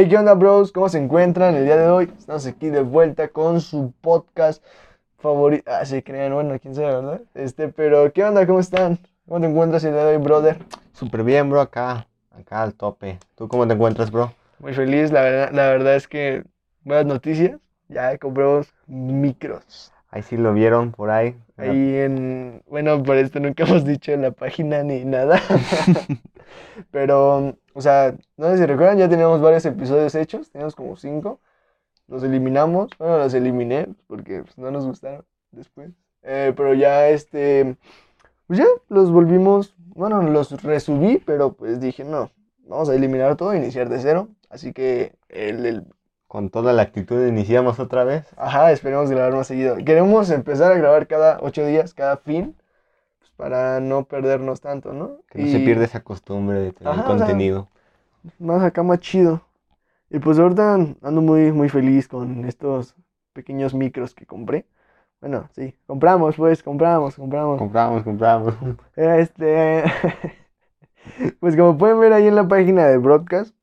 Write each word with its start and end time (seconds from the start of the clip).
Hey, 0.00 0.06
¿qué 0.08 0.16
onda, 0.16 0.34
bros? 0.34 0.70
¿Cómo 0.70 0.88
se 0.88 0.96
encuentran 0.96 1.56
el 1.56 1.64
día 1.64 1.76
de 1.76 1.88
hoy? 1.88 2.12
Estamos 2.16 2.46
aquí 2.46 2.68
de 2.68 2.82
vuelta 2.82 3.26
con 3.26 3.60
su 3.60 3.92
podcast 4.00 4.64
favorito. 5.18 5.68
Ah, 5.68 5.84
sí, 5.84 6.02
crean, 6.02 6.32
bueno, 6.32 6.56
quién 6.60 6.76
sabe, 6.76 6.94
¿verdad? 6.94 7.20
Este, 7.34 7.66
pero, 7.66 8.12
¿qué 8.12 8.22
onda? 8.22 8.46
¿Cómo 8.46 8.60
están? 8.60 9.00
¿Cómo 9.26 9.40
te 9.40 9.48
encuentras 9.48 9.82
el 9.82 9.94
día 9.94 10.04
de 10.04 10.16
hoy, 10.16 10.22
brother? 10.22 10.58
Súper 10.92 11.24
bien, 11.24 11.50
bro, 11.50 11.60
acá, 11.60 12.06
acá 12.30 12.62
al 12.62 12.74
tope. 12.74 13.18
¿Tú 13.34 13.48
cómo 13.48 13.66
te 13.66 13.74
encuentras, 13.74 14.12
bro? 14.12 14.32
Muy 14.60 14.72
feliz, 14.72 15.10
la 15.10 15.22
verdad, 15.22 15.50
la 15.52 15.66
verdad 15.66 15.96
es 15.96 16.06
que 16.06 16.44
buenas 16.84 17.06
noticias. 17.06 17.58
Ya 17.88 18.16
compramos 18.18 18.72
micros. 18.86 19.92
Ahí 20.10 20.22
sí 20.22 20.36
lo 20.36 20.52
vieron 20.52 20.92
por 20.92 21.10
ahí. 21.10 21.34
Ahí 21.56 21.96
en, 21.96 22.62
bueno, 22.68 23.02
por 23.02 23.16
esto 23.16 23.40
nunca 23.40 23.64
hemos 23.66 23.84
dicho 23.84 24.12
en 24.12 24.22
la 24.22 24.30
página 24.30 24.84
ni 24.84 25.04
nada. 25.04 25.42
Pero, 26.92 27.56
o 27.78 27.80
sea, 27.80 28.12
no 28.36 28.50
sé 28.50 28.58
si 28.58 28.66
recuerdan, 28.66 28.98
ya 28.98 29.08
teníamos 29.08 29.40
varios 29.40 29.64
episodios 29.64 30.12
hechos, 30.16 30.50
teníamos 30.50 30.74
como 30.74 30.96
cinco. 30.96 31.38
Los 32.08 32.24
eliminamos, 32.24 32.90
bueno, 32.98 33.18
los 33.18 33.32
eliminé 33.34 33.86
porque 34.08 34.42
pues, 34.42 34.58
no 34.58 34.72
nos 34.72 34.84
gustaron 34.84 35.24
después. 35.52 35.92
Eh, 36.22 36.52
pero 36.56 36.74
ya, 36.74 37.08
este, 37.08 37.76
pues 38.48 38.58
ya 38.58 38.66
los 38.88 39.12
volvimos, 39.12 39.76
bueno, 39.94 40.20
los 40.22 40.60
resubí, 40.60 41.22
pero 41.24 41.52
pues 41.52 41.78
dije, 41.80 42.02
no, 42.02 42.32
vamos 42.66 42.88
a 42.88 42.96
eliminar 42.96 43.36
todo, 43.36 43.54
iniciar 43.54 43.88
de 43.88 44.00
cero. 44.00 44.28
Así 44.50 44.72
que 44.72 45.14
el, 45.28 45.64
el 45.64 45.86
Con 46.26 46.50
toda 46.50 46.72
la 46.72 46.82
actitud 46.82 47.24
iniciamos 47.28 47.78
otra 47.78 48.02
vez. 48.02 48.26
Ajá, 48.36 48.72
esperemos 48.72 49.08
grabar 49.08 49.34
más 49.34 49.46
seguido. 49.46 49.76
Queremos 49.76 50.30
empezar 50.30 50.72
a 50.72 50.76
grabar 50.78 51.06
cada 51.06 51.38
ocho 51.42 51.64
días, 51.64 51.94
cada 51.94 52.16
fin, 52.16 52.56
para 53.38 53.78
no 53.78 54.04
perdernos 54.04 54.60
tanto, 54.60 54.92
¿no? 54.92 55.20
Que 55.30 55.38
no 55.38 55.46
se 55.46 55.60
pierda 55.60 55.84
esa 55.84 56.02
costumbre 56.02 56.58
de 56.58 56.72
tener 56.72 56.92
Ajá, 56.92 57.02
o 57.02 57.06
sea, 57.06 57.16
contenido. 57.18 57.68
Más 58.40 58.60
acá, 58.64 58.82
más 58.82 58.98
chido. 58.98 59.42
Y 60.10 60.18
pues 60.18 60.40
ahorita 60.40 60.74
ando 60.74 61.20
muy, 61.20 61.52
muy 61.52 61.68
feliz 61.68 62.08
con 62.08 62.44
estos 62.46 62.96
pequeños 63.32 63.74
micros 63.74 64.12
que 64.12 64.26
compré. 64.26 64.66
Bueno, 65.20 65.48
sí, 65.52 65.76
compramos, 65.86 66.34
pues, 66.34 66.64
compramos, 66.64 67.14
compramos. 67.14 67.58
Compramos, 67.58 68.02
compramos. 68.02 68.54
Este, 68.96 69.84
pues 71.40 71.56
como 71.56 71.78
pueden 71.78 72.00
ver 72.00 72.12
ahí 72.12 72.26
en 72.26 72.34
la 72.34 72.48
página 72.48 72.88
de 72.88 72.98
Broadcast, 72.98 73.54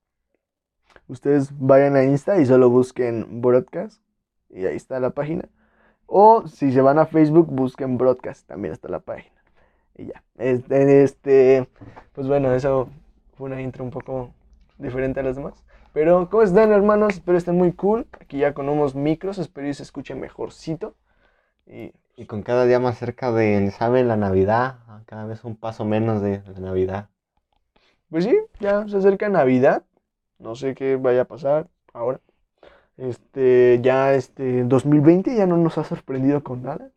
ustedes 1.09 1.49
vayan 1.59 1.97
a 1.97 2.03
Insta 2.05 2.39
y 2.39 2.45
solo 2.45 2.69
busquen 2.69 3.41
Broadcast 3.41 4.01
y 4.49 4.65
ahí 4.65 4.77
está 4.77 5.01
la 5.01 5.09
página. 5.09 5.49
O 6.05 6.47
si 6.47 6.71
se 6.71 6.79
van 6.79 6.97
a 6.97 7.05
Facebook, 7.05 7.47
busquen 7.51 7.97
Broadcast, 7.97 8.47
también 8.47 8.71
está 8.73 8.87
la 8.87 8.99
página. 8.99 9.34
Y 9.95 10.07
ya. 10.07 10.23
Este, 10.37 11.03
este, 11.03 11.69
pues 12.13 12.27
bueno, 12.27 12.53
eso 12.53 12.89
fue 13.35 13.47
una 13.47 13.61
intro 13.61 13.83
un 13.83 13.91
poco 13.91 14.33
diferente 14.77 15.19
a 15.19 15.23
las 15.23 15.35
demás. 15.35 15.63
Pero, 15.93 16.29
¿cómo 16.29 16.43
están, 16.43 16.71
hermanos? 16.71 17.13
Espero 17.15 17.37
estén 17.37 17.55
muy 17.55 17.71
cool. 17.73 18.07
Aquí 18.19 18.39
ya 18.39 18.53
con 18.53 18.67
unos 18.69 18.95
micros, 18.95 19.37
espero 19.37 19.67
y 19.67 19.73
se 19.73 19.83
escuche 19.83 20.13
mejorcito. 20.15 20.95
Y 21.65 21.93
Y 22.17 22.25
con 22.27 22.43
cada 22.43 22.65
día 22.65 22.79
más 22.79 22.97
cerca 22.97 23.31
de, 23.31 23.71
¿saben? 23.71 24.07
La 24.07 24.17
Navidad. 24.17 24.79
Cada 25.05 25.25
vez 25.25 25.43
un 25.43 25.55
paso 25.55 25.85
menos 25.85 26.21
de 26.21 26.41
la 26.45 26.59
Navidad. 26.59 27.09
Pues 28.09 28.23
sí, 28.25 28.37
ya 28.59 28.87
se 28.87 28.97
acerca 28.97 29.29
Navidad. 29.29 29.83
No 30.39 30.55
sé 30.55 30.75
qué 30.75 30.95
vaya 30.97 31.21
a 31.21 31.25
pasar 31.25 31.67
ahora. 31.93 32.19
Este, 32.97 33.79
ya 33.81 34.13
este 34.13 34.63
2020 34.63 35.35
ya 35.35 35.45
no 35.47 35.57
nos 35.57 35.77
ha 35.77 35.83
sorprendido 35.83 36.43
con 36.43 36.63
nada. 36.63 36.91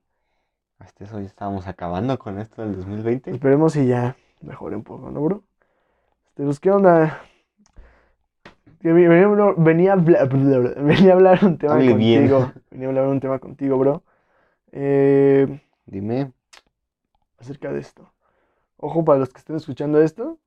Hasta 0.79 1.05
eso 1.05 1.21
ya 1.21 1.27
estábamos 1.27 1.67
acabando 1.67 2.19
con 2.19 2.39
esto 2.39 2.63
del 2.63 2.77
2020. 2.77 3.31
Esperemos 3.33 3.73
si 3.73 3.87
ya 3.87 4.17
mejore 4.41 4.77
un 4.77 4.85
poco, 4.85 5.11
¿no, 5.11 5.21
bro? 5.21 5.43
Este, 6.29 6.45
pues, 6.45 6.61
¿qué 6.61 6.71
onda? 6.71 7.21
Venía, 8.81 9.23
a 9.23 9.25
hablar- 9.27 9.55
venía 9.57 9.91
a 9.91 9.95
hablar, 9.95 10.29
venía 10.83 11.11
a 11.13 11.15
hablar 11.17 11.45
un 11.45 11.59
tema 11.59 11.75
Hable 11.75 11.95
bien. 11.95 12.29
contigo. 12.29 12.53
Venía 12.71 12.87
a 12.87 12.91
hablar 12.91 13.07
un 13.09 13.21
tema 13.21 13.39
contigo, 13.41 13.77
bro. 13.77 14.03
Eh, 14.71 15.61
Dime. 15.87 16.33
acerca 17.39 17.73
de 17.73 17.81
esto. 17.81 18.13
Ojo 18.77 19.05
para 19.05 19.19
los 19.19 19.31
que 19.33 19.39
estén 19.39 19.57
escuchando 19.57 20.01
esto. 20.01 20.39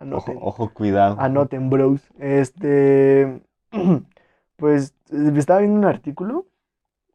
Ojo, 0.00 0.02
Anoten. 0.02 0.38
ojo, 0.40 0.70
cuidado. 0.74 1.16
Anoten, 1.20 1.70
bros. 1.70 2.00
Este, 2.18 3.40
pues 4.56 4.94
eh, 5.12 5.32
estaba 5.36 5.60
viendo 5.60 5.78
un 5.78 5.84
artículo, 5.84 6.46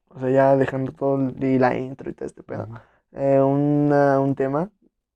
o 0.09 0.19
sea, 0.19 0.29
ya 0.29 0.55
dejando 0.57 0.91
todo 0.93 1.19
y 1.39 1.59
la 1.59 1.77
intro 1.77 2.09
y 2.09 2.13
todo 2.13 2.25
este 2.27 2.43
pedo. 2.43 2.69
Eh, 3.13 3.39
una- 3.41 4.19
un 4.19 4.35
tema, 4.35 4.69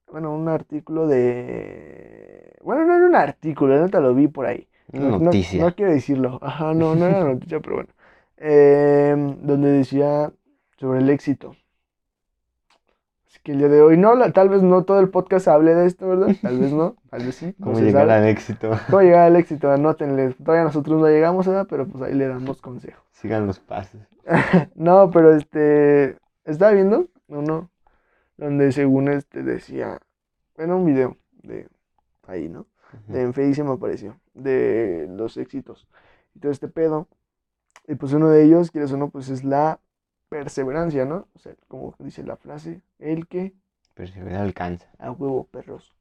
bueno, 0.07 0.33
un 0.33 0.47
artículo 0.49 1.07
de, 1.07 2.55
bueno, 2.63 2.85
no 2.85 2.95
era 2.95 3.05
un 3.07 3.15
artículo, 3.15 3.81
neta 3.81 3.99
lo 3.99 4.13
vi 4.15 4.27
por 4.27 4.45
ahí. 4.45 4.67
No, 4.91 5.09
no- 5.11 5.19
noticia. 5.19 5.63
no 5.63 5.75
quiero 5.75 5.91
decirlo, 5.93 6.39
ajá, 6.41 6.73
no, 6.73 6.95
no 6.95 7.05
era 7.07 7.23
noticia, 7.23 7.59
pero 7.61 7.75
bueno. 7.77 7.89
Em, 8.37 9.37
donde 9.45 9.69
decía 9.69 10.31
sobre 10.77 10.99
el 10.99 11.09
éxito. 11.09 11.55
Que 13.43 13.51
el 13.51 13.57
día 13.57 13.67
de 13.67 13.81
hoy, 13.81 13.97
no, 13.97 14.15
la- 14.15 14.31
tal 14.31 14.47
vez 14.49 14.61
no 14.63 14.83
todo 14.85 14.99
el 15.01 15.09
podcast 15.09 15.47
hable 15.49 15.75
de 15.75 15.85
esto, 15.85 16.07
¿verdad? 16.07 16.33
Tal 16.41 16.59
vez 16.59 16.71
no, 16.71 16.95
tal 17.09 17.25
vez 17.25 17.35
sí. 17.35 17.53
¿Cómo 17.61 17.77
llegar 17.79 18.07
sabe. 18.07 18.21
al 18.21 18.27
éxito? 18.29 18.71
¿Cómo 18.89 19.01
llegar 19.01 19.23
al 19.27 19.35
éxito? 19.35 19.69
Anótenle. 19.69 20.33
Todavía 20.33 20.63
nosotros 20.63 21.01
no 21.01 21.07
llegamos, 21.07 21.45
¿verdad? 21.45 21.67
Pero 21.69 21.85
pues 21.87 22.01
ahí 22.03 22.13
le 22.13 22.27
damos 22.27 22.61
consejos. 22.61 23.03
Sigan 23.11 23.45
los 23.47 23.59
pasos. 23.59 23.99
No, 24.75 25.11
pero 25.11 25.35
este. 25.35 26.17
Estaba 26.45 26.71
viendo 26.71 27.07
uno 27.27 27.69
donde 28.37 28.71
según 28.71 29.09
este 29.09 29.43
decía. 29.43 29.99
Era 30.57 30.75
un 30.75 30.85
video 30.85 31.17
de 31.41 31.67
ahí, 32.27 32.47
¿no? 32.47 32.65
De 33.07 33.21
en 33.23 33.33
Face 33.33 33.55
se 33.55 33.63
me 33.63 33.71
apareció. 33.71 34.15
De 34.33 35.07
los 35.09 35.35
éxitos. 35.35 35.87
Y 36.35 36.39
todo 36.39 36.51
este 36.51 36.67
pedo. 36.69 37.07
Y 37.87 37.95
pues 37.95 38.13
uno 38.13 38.29
de 38.29 38.43
ellos, 38.43 38.71
quieres 38.71 38.91
o 38.93 38.97
no, 38.97 39.09
pues 39.09 39.27
es 39.29 39.43
la 39.43 39.79
perseverancia, 40.33 41.05
¿no? 41.05 41.27
O 41.35 41.39
sea, 41.39 41.53
como 41.67 41.93
dice 41.99 42.23
la 42.23 42.35
frase, 42.35 42.81
el 42.99 43.27
que 43.27 43.53
Perseverar 43.93 44.41
alcanza. 44.41 44.87
a 44.97 45.11
huevo, 45.11 45.45
perros. 45.45 45.95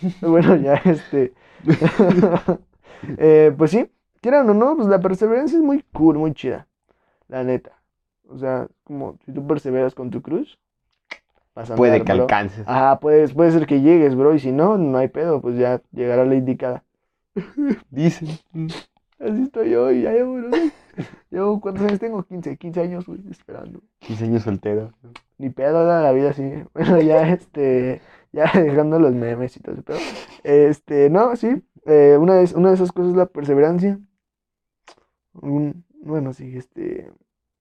bueno, 0.20 0.54
ya 0.56 0.74
este. 0.84 1.32
eh, 3.16 3.54
pues 3.56 3.70
sí, 3.70 3.90
quieran 4.20 4.48
o 4.50 4.54
no, 4.54 4.76
pues 4.76 4.88
la 4.88 5.00
perseverancia 5.00 5.56
es 5.56 5.64
muy 5.64 5.82
cool, 5.92 6.18
muy 6.18 6.32
chida. 6.34 6.66
La 7.28 7.42
neta. 7.42 7.72
O 8.28 8.36
sea, 8.38 8.68
como 8.84 9.18
si 9.24 9.32
tú 9.32 9.46
perseveras 9.46 9.94
con 9.94 10.10
tu 10.10 10.20
cruz, 10.20 10.58
vas 11.54 11.70
a 11.70 11.74
Puede 11.74 11.92
andar, 11.92 12.06
que 12.06 12.12
bro. 12.12 12.22
alcances. 12.24 12.68
Ajá, 12.68 13.00
puedes, 13.00 13.32
puede 13.32 13.50
ser 13.50 13.66
que 13.66 13.80
llegues, 13.80 14.14
bro. 14.14 14.34
Y 14.34 14.38
si 14.40 14.52
no, 14.52 14.76
no 14.76 14.98
hay 14.98 15.08
pedo, 15.08 15.40
pues 15.40 15.56
ya 15.56 15.80
llegará 15.92 16.26
la 16.26 16.34
indicada. 16.34 16.84
Dicen. 17.90 18.28
Así 19.18 19.42
estoy 19.42 19.70
yo 19.70 19.90
y 19.90 20.02
ya 20.02 20.12
llevo, 20.12 20.38
Llevo, 21.30 21.60
¿cuántos 21.60 21.84
años 21.86 22.00
tengo? 22.00 22.22
15, 22.24 22.56
15 22.56 22.80
años, 22.80 23.06
güey, 23.06 23.20
esperando. 23.30 23.80
15 24.00 24.24
años 24.24 24.42
soltero. 24.42 24.92
Ni 25.38 25.50
pedo, 25.50 25.84
la 25.86 26.00
la 26.02 26.12
vida 26.12 26.30
así. 26.30 26.42
Bueno, 26.74 27.00
ya 27.00 27.28
este, 27.30 28.00
ya 28.32 28.50
dejando 28.54 28.98
los 28.98 29.12
memes 29.14 29.56
y 29.56 29.60
todo 29.60 29.74
ese 29.74 29.82
pedo. 29.82 29.98
Este, 30.44 31.10
no, 31.10 31.36
sí, 31.36 31.62
eh, 31.86 32.16
una, 32.20 32.34
de, 32.36 32.54
una 32.56 32.68
de 32.70 32.74
esas 32.74 32.92
cosas 32.92 33.12
es 33.12 33.16
la 33.16 33.26
perseverancia. 33.26 33.98
Un- 35.34 35.84
bueno, 36.02 36.32
sí, 36.32 36.56
este, 36.56 37.10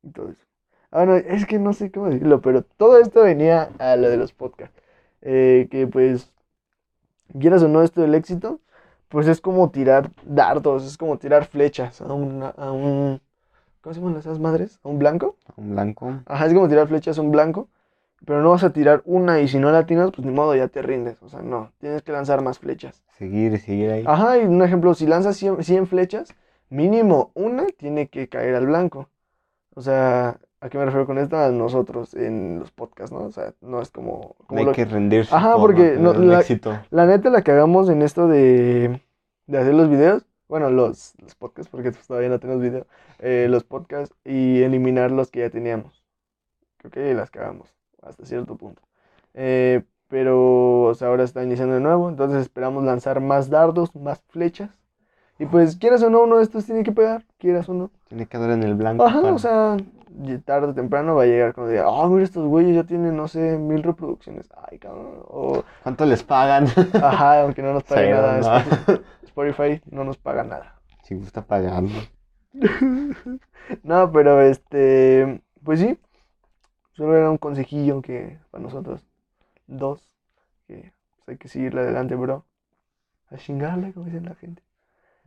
y 0.03 0.11
todo 0.11 0.29
eso. 0.31 0.45
Ah, 0.91 1.05
no, 1.05 1.15
es 1.15 1.45
que 1.45 1.59
no 1.59 1.73
sé 1.73 1.91
cómo 1.91 2.07
decirlo, 2.09 2.41
pero 2.41 2.63
todo 2.63 2.97
esto 2.99 3.23
venía 3.23 3.69
a 3.79 3.95
lo 3.97 4.09
de 4.09 4.17
los 4.17 4.33
podcasts. 4.33 4.81
Eh, 5.21 5.67
que 5.71 5.87
pues, 5.87 6.31
quieras 7.39 7.63
o 7.63 7.67
no, 7.67 7.81
esto 7.83 8.01
del 8.01 8.15
éxito, 8.15 8.61
pues 9.09 9.27
es 9.27 9.41
como 9.41 9.71
tirar 9.71 10.11
dardos, 10.25 10.85
es 10.85 10.97
como 10.97 11.17
tirar 11.17 11.45
flechas 11.45 12.01
a 12.01 12.13
un, 12.13 12.43
¿cómo 13.81 13.93
se 13.93 13.99
llaman 14.01 14.17
esas 14.17 14.39
madres? 14.39 14.79
¿A 14.83 14.89
un 14.89 14.99
blanco? 14.99 15.35
Un 15.55 15.71
blanco. 15.71 16.13
Ajá, 16.25 16.45
es 16.47 16.53
como 16.53 16.67
tirar 16.67 16.87
flechas 16.87 17.17
a 17.17 17.21
un 17.21 17.31
blanco, 17.31 17.67
pero 18.25 18.41
no 18.41 18.49
vas 18.51 18.63
a 18.63 18.71
tirar 18.73 19.01
una 19.05 19.39
y 19.41 19.47
si 19.47 19.59
no 19.59 19.71
la 19.71 19.79
atinas, 19.79 20.11
pues 20.15 20.25
ni 20.25 20.33
modo, 20.33 20.55
ya 20.55 20.67
te 20.67 20.81
rindes. 20.81 21.21
O 21.23 21.29
sea, 21.29 21.41
no, 21.41 21.71
tienes 21.79 22.01
que 22.03 22.11
lanzar 22.11 22.41
más 22.41 22.59
flechas. 22.59 23.03
Seguir 23.17 23.53
y 23.53 23.57
seguir 23.59 23.91
ahí. 23.91 24.03
Ajá, 24.07 24.37
y 24.39 24.45
un 24.45 24.61
ejemplo, 24.61 24.93
si 24.93 25.05
lanzas 25.07 25.37
100, 25.37 25.63
100 25.63 25.87
flechas, 25.87 26.33
mínimo 26.69 27.31
una 27.33 27.65
tiene 27.77 28.07
que 28.07 28.27
caer 28.27 28.55
al 28.55 28.65
blanco. 28.67 29.09
O 29.75 29.81
sea, 29.81 30.39
¿a 30.59 30.69
qué 30.69 30.77
me 30.77 30.85
refiero 30.85 31.05
con 31.05 31.17
esto? 31.19 31.37
A 31.37 31.49
nosotros 31.51 32.13
en 32.15 32.59
los 32.59 32.71
podcasts, 32.71 33.11
¿no? 33.11 33.25
O 33.25 33.31
sea, 33.31 33.53
no 33.61 33.81
es 33.81 33.91
como... 33.91 34.35
Como 34.47 34.59
hay 34.59 34.65
lo- 34.65 34.71
que 34.73 34.85
rendirse. 34.85 35.33
Ajá, 35.35 35.53
por 35.53 35.61
porque 35.75 35.97
no- 35.99 36.13
la- 36.13 36.39
éxito. 36.39 36.77
La 36.89 37.05
neta, 37.05 37.29
la 37.29 37.43
que 37.43 37.51
hagamos 37.51 37.89
en 37.89 38.01
esto 38.01 38.27
de, 38.27 39.01
de 39.45 39.57
hacer 39.57 39.73
los 39.75 39.89
videos, 39.89 40.25
bueno, 40.47 40.69
los, 40.69 41.13
los 41.21 41.35
podcasts, 41.35 41.69
porque 41.71 41.91
pues, 41.91 42.07
todavía 42.07 42.29
no 42.29 42.39
tenemos 42.39 42.61
video, 42.61 42.85
eh, 43.19 43.47
los 43.49 43.63
podcasts 43.63 44.15
y 44.25 44.61
eliminar 44.63 45.11
los 45.11 45.31
que 45.31 45.41
ya 45.41 45.49
teníamos. 45.49 46.03
Creo 46.77 46.91
que 46.91 47.13
las 47.13 47.31
cagamos 47.31 47.73
hasta 48.01 48.25
cierto 48.25 48.55
punto. 48.55 48.81
Eh, 49.33 49.83
pero 50.07 50.83
o 50.83 50.95
sea, 50.95 51.09
ahora 51.09 51.23
está 51.23 51.43
iniciando 51.43 51.75
de 51.75 51.81
nuevo, 51.81 52.09
entonces 52.09 52.41
esperamos 52.41 52.83
lanzar 52.83 53.19
más 53.19 53.49
dardos, 53.49 53.93
más 53.95 54.21
flechas. 54.29 54.69
Y 55.39 55.45
pues, 55.45 55.75
quieras 55.75 56.01
o 56.03 56.09
no, 56.09 56.23
uno 56.23 56.37
de 56.37 56.43
estos 56.43 56.65
tiene 56.65 56.83
que 56.83 56.91
pegar, 56.91 57.25
quieras 57.37 57.69
o 57.69 57.73
no. 57.73 57.91
Tiene 58.07 58.25
que 58.25 58.37
dar 58.37 58.49
en 58.51 58.63
el 58.63 58.73
blanco. 58.75 59.05
Ajá, 59.05 59.21
para- 59.21 59.33
o 59.33 59.39
sea, 59.39 59.77
tarde 60.43 60.67
o 60.67 60.73
temprano 60.73 61.15
va 61.15 61.23
a 61.23 61.25
llegar 61.25 61.53
como 61.53 61.67
de, 61.67 61.79
ah, 61.79 62.07
mira, 62.09 62.23
estos 62.23 62.47
güeyes 62.47 62.75
ya 62.75 62.83
tienen, 62.83 63.15
no 63.15 63.27
sé, 63.27 63.57
mil 63.57 63.83
reproducciones. 63.83 64.49
Ay, 64.69 64.79
cabrón. 64.79 65.23
O, 65.27 65.63
¿Cuánto 65.83 66.05
les 66.05 66.23
pagan? 66.23 66.67
ajá, 66.93 67.41
aunque 67.43 67.61
no 67.61 67.73
nos 67.73 67.83
pague 67.83 68.05
Sí, 68.07 68.11
nada. 68.11 68.63
¿no? 68.87 68.99
Spotify, 69.23 69.81
no 69.91 70.03
nos 70.03 70.17
paga 70.17 70.43
nada. 70.43 70.81
Si 71.03 71.15
gusta 71.15 71.41
pagando. 71.45 71.93
No, 73.83 74.11
pero 74.13 74.41
este, 74.41 75.41
pues 75.61 75.81
sí, 75.81 75.99
solo 76.93 77.17
era 77.17 77.29
un 77.29 77.37
consejillo 77.37 78.01
que 78.01 78.39
para 78.49 78.63
nosotros 78.63 79.05
dos, 79.67 80.01
que 80.67 80.93
pues, 81.17 81.27
hay 81.27 81.37
que 81.37 81.49
seguirle 81.49 81.81
adelante, 81.81 82.15
bro. 82.15 82.45
A 83.29 83.35
chingarle, 83.35 83.91
como 83.91 84.05
dicen 84.05 84.23
la 84.23 84.35
gente. 84.35 84.63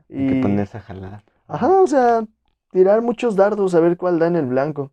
Hay 0.09 0.27
que 0.27 0.41
ponerse 0.41 0.79
a 0.79 0.81
jalar. 0.81 1.23
Ajá, 1.47 1.69
o 1.69 1.87
sea, 1.87 2.25
tirar 2.71 3.03
muchos 3.03 3.37
dardos 3.37 3.75
a 3.75 3.81
ver 3.81 3.97
cuál 3.97 4.19
da 4.19 4.27
en 4.27 4.37
el 4.37 4.47
blanco. 4.47 4.93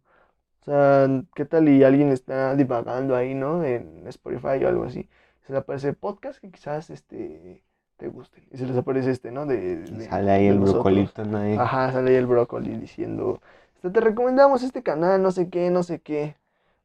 O 0.62 0.66
sea, 0.66 1.08
¿qué 1.36 1.46
tal 1.46 1.70
y 1.70 1.84
alguien 1.84 2.10
está 2.12 2.56
divagando 2.56 3.16
ahí, 3.16 3.34
¿no? 3.34 3.64
En 3.64 4.06
Spotify 4.08 4.64
o 4.64 4.68
algo 4.68 4.84
así. 4.84 5.10
Se 5.46 5.54
les 5.54 5.62
aparece 5.62 5.94
podcast 5.94 6.40
que 6.40 6.52
quizás 6.52 6.90
este 6.90 7.64
te 7.98 8.08
gusten. 8.10 8.44
Y 8.52 8.58
se 8.58 8.66
les 8.66 8.78
aparece 8.78 9.12
este, 9.12 9.32
¿no? 9.32 9.46
De, 9.46 9.78
de- 9.78 10.06
sale 10.06 10.32
ahí 10.32 10.44
de 10.44 10.50
el 10.50 10.60
brocolito, 10.60 11.24
¿no? 11.26 11.38
Ajá, 11.62 11.92
sale 11.92 12.12
ahí 12.12 12.16
el 12.18 12.28
brócoli 12.28 12.78
diciendo, 12.78 13.42
este, 13.76 13.90
te 13.90 14.02
recomendamos 14.02 14.62
este 14.64 14.84
canal, 14.84 15.22
no 15.22 15.32
sé 15.32 15.50
qué, 15.50 15.70
no 15.70 15.84
sé 15.84 16.00
qué. 16.02 16.36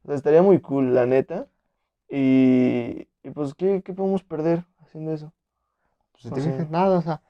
O 0.03 0.07
sea, 0.07 0.15
estaría 0.15 0.41
muy 0.41 0.59
cool, 0.59 0.93
la 0.95 1.05
neta. 1.05 1.47
Y, 2.09 3.07
y 3.23 3.29
pues, 3.33 3.53
¿qué, 3.55 3.81
qué 3.83 3.93
podemos 3.93 4.23
perder 4.23 4.65
haciendo 4.81 5.13
eso? 5.13 5.33
Pues, 6.13 6.43
sé. 6.43 6.51
fijas, 6.51 6.69
nada, 6.69 6.99
o 6.99 7.01
sea, 7.01 7.21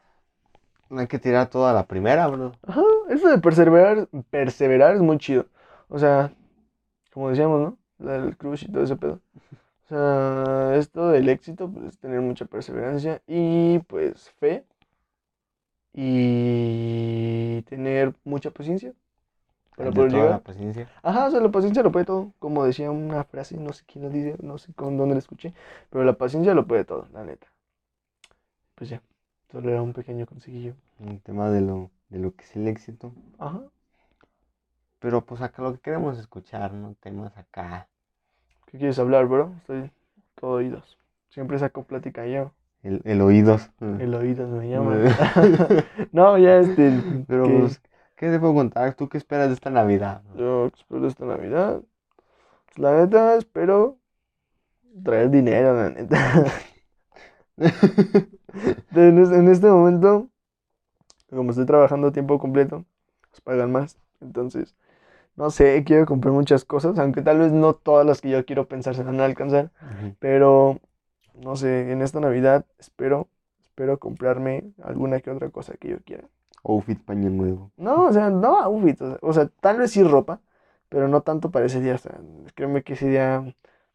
no 0.94 1.02
hay 1.02 1.08
que 1.08 1.20
tirar 1.20 1.50
todo 1.50 1.68
a 1.68 1.74
la 1.74 1.88
primera, 1.88 2.28
bro. 2.28 2.54
Ajá, 2.68 2.82
eso 3.10 3.30
de 3.30 3.40
perseverar, 3.40 4.08
perseverar 4.30 4.96
es 4.96 5.02
muy 5.02 5.18
chido. 5.18 5.48
O 5.90 6.00
sea, 6.00 6.34
como 7.14 7.30
decíamos, 7.30 7.62
¿no? 7.62 7.78
La 8.00 8.14
del 8.14 8.38
crush 8.38 8.66
y 8.66 8.72
todo 8.72 8.84
ese 8.84 8.96
pedo. 8.98 9.22
O 9.86 9.88
sea, 9.90 10.76
esto 10.78 11.10
del 11.10 11.30
éxito, 11.30 11.70
pues 11.72 11.86
es 11.88 12.00
tener 12.00 12.22
mucha 12.22 12.46
perseverancia 12.46 13.22
y 13.28 13.80
pues 13.80 14.32
fe 14.40 14.66
y 15.94 17.62
tener 17.64 18.14
mucha 18.24 18.52
paciencia 18.52 18.94
para 19.76 19.94
poder 19.94 20.12
toda 20.12 20.28
la 20.30 20.38
llegar. 20.38 20.44
paciencia. 20.44 20.92
Ajá, 21.04 21.28
o 21.28 21.32
sea, 21.32 21.40
la 21.42 21.52
paciencia 21.52 21.84
lo 21.84 21.92
puede 21.92 22.06
todo. 22.06 22.34
Como 22.40 22.66
decía 22.66 22.92
una 22.92 23.24
frase, 23.26 23.58
no 23.58 23.74
sé 23.74 23.84
quién 23.88 24.04
lo 24.06 24.10
dice, 24.12 24.38
no 24.42 24.58
sé 24.58 24.74
con 24.74 24.98
dónde 24.98 25.16
la 25.16 25.20
escuché, 25.20 25.54
pero 25.90 26.04
la 26.06 26.14
paciencia 26.14 26.54
lo 26.54 26.68
puede 26.68 26.86
todo, 26.86 27.08
la 27.14 27.24
neta. 27.26 27.48
Pues 28.76 28.90
ya, 28.90 29.02
solo 29.54 29.70
era 29.70 29.84
un 29.84 29.94
pequeño 29.94 30.26
consejillo. 30.26 30.74
Un 31.00 31.20
tema 31.20 31.52
de 31.52 31.62
lo, 31.62 31.92
de 32.10 32.18
lo 32.18 32.36
que 32.36 32.44
es 32.44 32.56
el 32.56 32.68
éxito. 32.68 33.14
Ajá. 33.38 33.62
Pero 35.00 35.22
pues 35.22 35.42
acá 35.42 35.62
lo 35.62 35.74
que 35.74 35.80
queremos 35.80 36.18
escuchar, 36.18 36.74
¿no? 36.74 36.96
Temas 37.00 37.38
acá. 37.38 37.88
¿Qué 38.66 38.80
quieres 38.80 38.98
hablar, 38.98 39.28
bro? 39.28 39.54
Estoy 39.60 39.92
todo 40.36 40.54
oídos. 40.54 40.98
Siempre 41.30 41.60
saco 41.60 41.84
plática 41.84 42.26
yo. 42.26 42.52
El, 42.82 43.02
el 43.06 43.22
oídos. 43.22 43.70
El 43.80 44.16
oídos 44.16 44.50
me 44.50 44.70
llama. 44.72 44.98
no, 46.12 46.38
ya 46.40 46.58
este. 46.58 46.92
Pero 47.28 47.44
que 47.44 47.60
pues, 47.60 47.82
¿qué 48.16 48.32
te 48.32 48.40
puedo 48.40 48.56
contar? 48.56 48.96
¿Tú 48.96 49.08
qué 49.08 49.20
esperas 49.20 49.50
de 49.50 49.54
esta 49.54 49.70
Navidad? 49.70 50.24
yo 50.36 50.66
espero 50.66 51.06
esta 51.06 51.26
Navidad. 51.26 51.82
Pues, 52.66 52.80
la 52.80 52.96
neta, 52.96 53.36
espero 53.36 54.00
traer 55.04 55.30
dinero, 55.30 55.76
la 55.76 55.90
neta. 55.92 56.46
en, 58.96 59.18
es- 59.20 59.32
en 59.32 59.48
este 59.50 59.68
momento, 59.68 60.30
como 61.30 61.52
estoy 61.52 61.66
trabajando 61.66 62.08
a 62.08 62.12
tiempo 62.12 62.40
completo, 62.40 62.86
pues 63.30 63.42
pagan 63.42 63.72
más. 63.72 63.98
Entonces, 64.22 64.76
no 65.36 65.50
sé, 65.52 65.84
quiero 65.86 66.06
comprar 66.06 66.34
muchas 66.34 66.66
cosas, 66.66 67.00
aunque 67.00 67.22
tal 67.22 67.40
vez 67.40 67.52
no 67.52 67.74
todas 67.76 68.06
las 68.06 68.22
que 68.22 68.30
yo 68.32 68.46
quiero 68.46 68.68
pensar 68.68 68.96
se 68.96 69.04
van 69.04 69.22
a 69.22 69.26
alcanzar. 69.26 69.72
Ujú. 69.82 70.16
Pero, 70.20 70.80
no 71.36 71.56
sé, 71.56 71.92
en 71.92 72.02
esta 72.02 72.20
Navidad 72.20 72.66
espero, 72.80 73.30
espero 73.64 74.00
comprarme 74.00 74.74
alguna 74.84 75.22
que 75.22 75.32
otra 75.32 75.50
cosa 75.52 75.76
que 75.76 75.90
yo 75.90 76.00
quiera. 76.04 76.28
Outfit 76.64 77.02
paño 77.04 77.30
nuevo. 77.30 77.72
No, 77.78 78.06
o 78.08 78.14
sea, 78.14 78.30
no 78.30 78.60
outfits, 78.60 79.02
o 79.02 79.10
sea, 79.10 79.20
o 79.22 79.34
sea, 79.34 79.48
tal 79.62 79.80
vez 79.80 79.92
sí 79.92 80.04
ropa, 80.04 80.42
pero 80.90 81.08
no 81.08 81.22
tanto 81.22 81.52
para 81.52 81.66
ese 81.66 81.82
día. 81.82 81.96
O 81.96 81.98
sea, 82.00 82.20
créeme 82.56 82.84
que 82.84 82.94
ese 82.94 83.10
día 83.10 83.44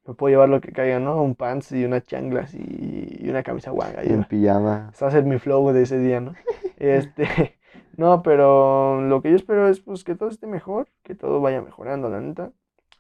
me 0.09 0.15
puedo 0.15 0.31
llevar 0.31 0.49
lo 0.49 0.63
que 0.63 0.73
caiga, 0.73 0.99
¿no? 0.99 1.23
Un 1.23 1.35
pants 1.35 1.71
y 1.73 1.85
unas 1.85 2.07
changlas 2.07 2.55
y, 2.55 3.19
y 3.21 3.29
una 3.29 3.43
camisa 3.43 3.73
guanga. 3.73 4.03
En 4.03 4.23
ya. 4.23 4.29
pijama. 4.29 4.89
Ese 4.95 5.05
va 5.05 5.11
a 5.11 5.13
ser 5.13 5.25
mi 5.25 5.39
flow 5.39 5.71
de 5.71 5.83
ese 5.83 5.99
día, 5.99 6.21
¿no? 6.21 6.35
Este, 6.79 7.59
no, 7.97 8.23
pero 8.23 9.03
lo 9.03 9.21
que 9.21 9.31
yo 9.31 9.37
espero 9.37 9.69
es 9.69 9.81
pues 9.81 10.05
que 10.05 10.15
todo 10.15 10.31
esté 10.31 10.47
mejor, 10.47 10.89
que 11.03 11.15
todo 11.15 11.43
vaya 11.43 11.61
mejorando, 11.61 12.09
la 12.09 12.21
neta. 12.21 12.53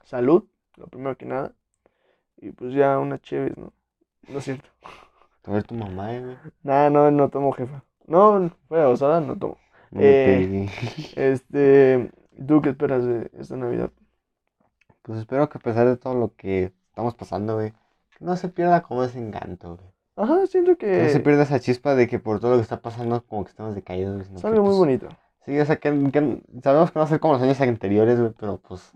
Salud, 0.04 0.44
lo 0.76 0.88
primero 0.88 1.16
que 1.16 1.24
nada. 1.24 1.54
Y 2.36 2.50
pues 2.50 2.74
ya 2.74 2.98
unas 2.98 3.22
chéves, 3.22 3.56
¿no? 3.56 3.72
No 4.28 4.40
es 4.40 4.44
cierto. 4.44 4.68
A 5.44 5.50
ver 5.52 5.62
tu 5.62 5.74
mamá, 5.74 6.14
eh. 6.14 6.36
Nada, 6.62 6.90
no, 6.90 7.10
no 7.10 7.30
tomo, 7.30 7.52
jefa. 7.52 7.84
No, 8.06 8.50
fuera 8.68 8.88
osada, 8.88 9.20
no 9.20 9.38
tomo. 9.38 9.56
No 9.92 10.00
Eh. 10.02 10.68
Este, 11.16 12.10
¿tú 12.46 12.60
qué 12.60 12.70
esperas 12.70 13.06
de 13.06 13.30
esta 13.38 13.56
Navidad? 13.56 13.90
Pues 15.02 15.20
espero 15.20 15.48
que 15.48 15.56
a 15.56 15.60
pesar 15.62 15.86
de 15.86 15.96
todo 15.96 16.14
lo 16.14 16.34
que 16.34 16.74
estamos 16.98 17.14
pasando, 17.14 17.54
güey, 17.54 17.70
que 18.18 18.24
no 18.24 18.34
se 18.36 18.48
pierda 18.48 18.82
como 18.82 19.04
ese 19.04 19.20
encanto, 19.20 19.76
güey. 19.76 19.88
Ajá, 20.16 20.44
siento 20.48 20.76
Que 20.76 21.04
no 21.04 21.08
se 21.10 21.20
pierda 21.20 21.44
esa 21.44 21.60
chispa 21.60 21.94
de 21.94 22.08
que 22.08 22.18
por 22.18 22.40
todo 22.40 22.50
lo 22.50 22.56
que 22.56 22.62
está 22.62 22.80
pasando, 22.80 23.22
como 23.24 23.44
que 23.44 23.50
estamos 23.50 23.76
decaídos, 23.76 24.28
güey. 24.28 24.36
es 24.36 24.44
algo 24.44 24.62
muy 24.62 24.70
pues, 24.70 24.78
bonito. 24.78 25.08
Sí, 25.46 25.60
o 25.60 25.64
sea, 25.64 25.76
que, 25.76 25.90
que 26.10 26.42
sabemos 26.60 26.90
que 26.90 26.98
no 26.98 27.02
va 27.02 27.04
a 27.04 27.08
ser 27.08 27.20
como 27.20 27.34
los 27.34 27.42
años 27.42 27.60
anteriores, 27.60 28.18
güey, 28.18 28.32
pero 28.36 28.56
pues. 28.56 28.90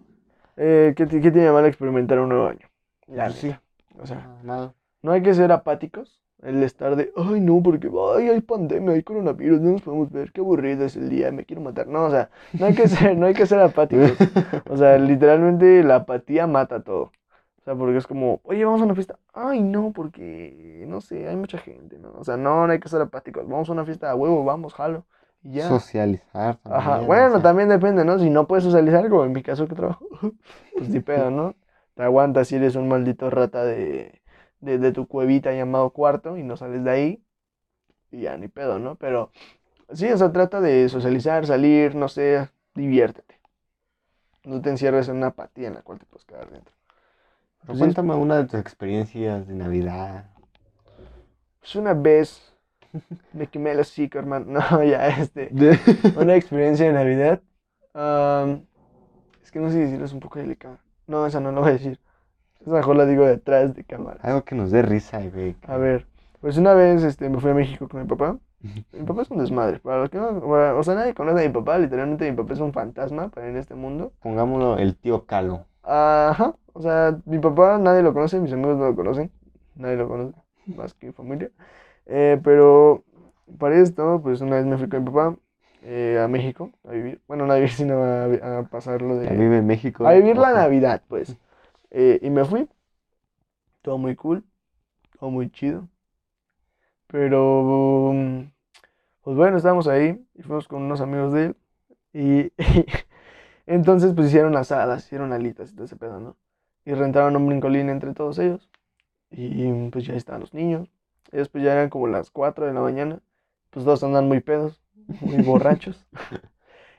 Eh, 0.56 0.94
¿qué, 0.96 1.06
qué 1.06 1.20
tiene 1.20 1.42
de 1.42 1.52
malo 1.52 1.68
experimentar 1.68 2.18
un 2.18 2.30
nuevo 2.30 2.48
año? 2.48 2.68
La 3.06 3.26
pues, 3.26 3.36
sí. 3.36 3.54
O 4.00 4.04
sea, 4.04 4.16
nada, 4.16 4.40
nada. 4.42 4.74
no 5.02 5.12
hay 5.12 5.22
que 5.22 5.32
ser 5.32 5.52
apáticos. 5.52 6.20
El 6.42 6.60
estar 6.64 6.96
de, 6.96 7.12
ay, 7.16 7.40
no, 7.40 7.62
porque 7.62 7.88
ay, 8.16 8.30
hay 8.30 8.40
pandemia, 8.40 8.94
hay 8.94 9.04
coronavirus, 9.04 9.60
no 9.60 9.70
nos 9.70 9.82
podemos 9.82 10.10
ver, 10.10 10.32
qué 10.32 10.40
aburrido 10.40 10.84
es 10.84 10.96
el 10.96 11.08
día, 11.08 11.30
me 11.30 11.44
quiero 11.44 11.62
matar. 11.62 11.86
No, 11.86 12.06
o 12.06 12.10
sea, 12.10 12.30
no 12.58 12.66
hay 12.66 12.74
que 12.74 12.88
ser, 12.88 13.16
no 13.16 13.26
hay 13.26 13.34
que 13.34 13.46
ser 13.46 13.60
apáticos. 13.60 14.10
O 14.68 14.76
sea, 14.76 14.98
literalmente 14.98 15.84
la 15.84 15.96
apatía 15.96 16.48
mata 16.48 16.82
todo. 16.82 17.12
O 17.62 17.64
sea, 17.64 17.74
porque 17.76 17.98
es 17.98 18.06
como, 18.08 18.40
oye, 18.44 18.64
vamos 18.64 18.80
a 18.82 18.84
una 18.84 18.94
fiesta. 18.94 19.18
Ay, 19.32 19.62
no, 19.62 19.92
porque, 19.92 20.84
no 20.88 21.00
sé, 21.00 21.28
hay 21.28 21.36
mucha 21.36 21.58
gente, 21.58 21.98
¿no? 21.98 22.12
O 22.14 22.24
sea, 22.24 22.36
no, 22.36 22.66
no 22.66 22.72
hay 22.72 22.80
que 22.80 22.88
ser 22.88 23.00
apáticos. 23.02 23.46
Vamos 23.48 23.68
a 23.68 23.72
una 23.72 23.84
fiesta 23.84 24.10
a 24.10 24.16
huevo, 24.16 24.44
vamos, 24.44 24.74
jalo. 24.74 25.06
Y 25.42 25.54
ya. 25.54 25.68
Socializar 25.68 26.58
Ajá, 26.68 27.00
también, 27.00 27.22
o 27.22 27.28
bueno, 27.28 27.30
sea, 27.30 27.42
también 27.42 27.68
depende, 27.68 28.04
¿no? 28.04 28.18
Si 28.18 28.30
no 28.30 28.46
puedes 28.46 28.64
socializar, 28.64 29.08
como 29.10 29.24
en 29.24 29.32
mi 29.32 29.42
caso 29.42 29.68
que 29.68 29.74
trabajo, 29.74 30.06
pues 30.76 30.88
ni 30.90 31.00
pedo, 31.00 31.30
¿no? 31.30 31.56
Te 31.94 32.02
aguantas 32.04 32.48
si 32.48 32.56
eres 32.56 32.76
un 32.76 32.88
maldito 32.88 33.30
rata 33.30 33.64
de, 33.64 34.22
de, 34.60 34.78
de 34.78 34.92
tu 34.92 35.06
cuevita 35.08 35.52
llamado 35.52 35.90
cuarto 35.90 36.36
y 36.38 36.42
no 36.44 36.56
sales 36.56 36.84
de 36.84 36.90
ahí, 36.90 37.24
y 38.10 38.22
ya 38.22 38.36
ni 38.38 38.48
pedo, 38.48 38.78
¿no? 38.78 38.96
Pero 38.96 39.30
sí, 39.92 40.10
o 40.12 40.16
sea, 40.18 40.32
trata 40.32 40.60
de 40.60 40.88
socializar, 40.88 41.46
salir, 41.46 41.94
no 41.96 42.08
sé, 42.08 42.50
diviértete. 42.74 43.40
No 44.44 44.60
te 44.62 44.70
encierres 44.70 45.08
en 45.08 45.16
una 45.16 45.28
apatía 45.28 45.66
en 45.66 45.74
la 45.74 45.82
cual 45.82 45.98
te 45.98 46.06
puedes 46.06 46.24
quedar 46.24 46.48
dentro. 46.48 46.72
Pero 47.62 47.78
Pues 47.78 47.78
cuéntame 47.78 48.14
una 48.14 48.36
de 48.38 48.44
tus 48.44 48.60
experiencias 48.60 49.46
de 49.46 49.54
Navidad. 49.54 50.26
Pues 51.60 51.76
una 51.76 51.94
vez 51.94 52.52
me 53.32 53.46
quemé 53.46 53.72
el 53.72 53.80
hocico, 53.80 54.18
hermano. 54.18 54.46
No, 54.70 54.82
ya, 54.82 55.08
este. 55.08 55.50
Una 56.16 56.34
experiencia 56.34 56.86
de 56.86 56.92
Navidad. 56.92 57.40
es 59.42 59.50
que 59.50 59.60
no 59.60 59.68
sé 59.68 59.74
si 59.74 59.80
decirlo, 59.80 60.04
es 60.04 60.12
un 60.12 60.20
poco 60.20 60.38
delicado. 60.38 60.78
No, 61.06 61.26
esa 61.26 61.40
no 61.40 61.52
la 61.52 61.60
voy 61.60 61.70
a 61.70 61.72
decir. 61.74 62.00
Esa 62.60 62.70
mejor 62.70 62.96
la 62.96 63.06
digo 63.06 63.24
detrás 63.24 63.74
de 63.74 63.84
cámara. 63.84 64.20
Algo 64.22 64.44
que 64.44 64.54
nos 64.54 64.70
dé 64.70 64.82
risa, 64.82 65.20
güey. 65.32 65.56
A 65.66 65.76
ver, 65.76 66.06
pues 66.40 66.56
una 66.56 66.74
vez 66.74 67.02
este, 67.02 67.28
me 67.28 67.40
fui 67.40 67.50
a 67.50 67.54
México 67.54 67.88
con 67.88 68.02
mi 68.02 68.06
papá. 68.06 68.38
Mi 68.92 69.04
papá 69.04 69.22
es 69.22 69.30
un 69.30 69.38
desmadre. 69.38 69.80
Para 69.80 70.02
los 70.02 70.10
que 70.10 70.18
no, 70.18 70.28
o 70.28 70.82
sea, 70.82 70.94
nadie 70.94 71.14
conoce 71.14 71.44
a 71.44 71.48
mi 71.48 71.52
papá. 71.52 71.78
Literalmente 71.78 72.30
mi 72.30 72.36
papá 72.36 72.52
es 72.52 72.60
un 72.60 72.72
fantasma 72.72 73.28
para 73.28 73.48
en 73.48 73.56
este 73.56 73.74
mundo. 73.74 74.12
Pongámoslo 74.20 74.78
el 74.78 74.96
tío 74.96 75.26
Calo. 75.26 75.66
Ajá. 75.82 76.54
O 76.74 76.82
sea, 76.82 77.18
mi 77.26 77.38
papá 77.38 77.78
nadie 77.78 78.02
lo 78.02 78.12
conoce, 78.14 78.40
mis 78.40 78.52
amigos 78.52 78.78
no 78.78 78.86
lo 78.86 78.96
conocen. 78.96 79.30
Nadie 79.76 79.96
lo 79.96 80.08
conoce, 80.08 80.34
más 80.66 80.94
que 80.94 81.08
mi 81.08 81.12
familia. 81.12 81.50
Eh, 82.06 82.40
pero 82.42 83.04
para 83.58 83.76
esto, 83.76 84.20
pues 84.22 84.40
una 84.40 84.56
vez 84.56 84.66
me 84.66 84.78
fui 84.78 84.88
con 84.88 85.04
mi 85.04 85.10
papá 85.10 85.36
eh, 85.82 86.20
a 86.22 86.28
México 86.28 86.70
a 86.84 86.92
vivir. 86.92 87.20
Bueno, 87.26 87.46
no 87.46 87.52
a 87.52 87.56
vivir, 87.56 87.70
sino 87.72 88.02
a, 88.02 88.24
a 88.60 88.62
pasarlo 88.64 89.16
de... 89.16 89.28
A 89.28 89.32
vive 89.32 89.58
en 89.58 89.66
México. 89.66 90.06
A 90.06 90.12
vivir 90.12 90.36
la. 90.36 90.52
Navidad, 90.52 91.02
pues. 91.08 91.36
Eh, 91.94 92.18
y 92.22 92.30
me 92.30 92.46
fui. 92.46 92.66
Todo 93.82 93.98
muy 93.98 94.16
cool. 94.16 94.42
Todo 95.20 95.28
muy 95.30 95.50
chido. 95.50 95.86
Pero, 97.08 98.08
um, 98.08 98.50
pues 99.22 99.36
bueno, 99.36 99.58
estábamos 99.58 99.86
ahí 99.88 100.26
y 100.34 100.42
fuimos 100.42 100.66
con 100.66 100.82
unos 100.82 101.02
amigos 101.02 101.34
de 101.34 101.44
él. 101.44 101.56
Y, 102.14 102.52
entonces, 103.66 104.14
pues 104.14 104.28
hicieron 104.28 104.56
asadas, 104.56 105.04
hicieron 105.04 105.32
alitas 105.34 105.70
y 105.72 105.74
todo 105.74 105.84
ese 105.84 105.96
pedo, 105.96 106.18
¿no? 106.18 106.36
Y 106.84 106.92
rentaron 106.94 107.36
un 107.36 107.46
brincolín 107.46 107.88
entre 107.88 108.12
todos 108.14 108.38
ellos. 108.38 108.68
Y 109.30 109.90
pues 109.90 110.06
ya 110.06 110.14
estaban 110.14 110.40
los 110.40 110.54
niños. 110.54 110.88
Y 111.32 111.36
después 111.38 111.64
ya 111.64 111.72
eran 111.72 111.88
como 111.90 112.06
las 112.06 112.30
4 112.30 112.66
de 112.66 112.74
la 112.74 112.80
mañana. 112.80 113.20
Pues 113.70 113.84
todos 113.84 114.02
andan 114.04 114.28
muy 114.28 114.40
pedos, 114.40 114.82
muy 115.20 115.42
borrachos. 115.44 116.06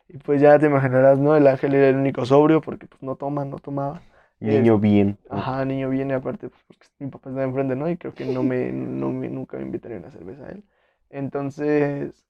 Y 0.08 0.18
pues 0.18 0.42
ya 0.42 0.60
te 0.60 0.68
imaginarás, 0.68 1.20
¿no? 1.20 1.36
El 1.36 1.48
ángel 1.48 1.74
era 1.74 1.90
el 1.90 1.96
único 1.96 2.26
sobrio 2.26 2.62
porque 2.62 2.88
pues 2.88 3.02
no 3.02 3.16
toma, 3.16 3.46
no 3.46 3.58
tomaba. 3.60 4.02
Niño 4.40 4.78
bien. 4.78 5.18
Ajá, 5.30 5.64
niño 5.64 5.90
viene 5.90 6.14
aparte, 6.14 6.50
pues, 6.50 6.62
porque 6.68 6.88
mi 7.00 7.10
papá 7.10 7.30
está 7.30 7.44
enfrente, 7.44 7.76
¿no? 7.76 7.90
Y 7.90 7.96
creo 7.96 8.14
que 8.14 8.26
no 8.26 8.44
me, 8.44 8.72
no 8.74 9.10
me, 9.10 9.30
nunca 9.30 9.58
me 9.58 9.64
invitaría 9.64 9.98
una 9.98 10.12
cerveza 10.12 10.46
a 10.46 10.50
él. 10.50 10.64
Entonces, 11.10 12.26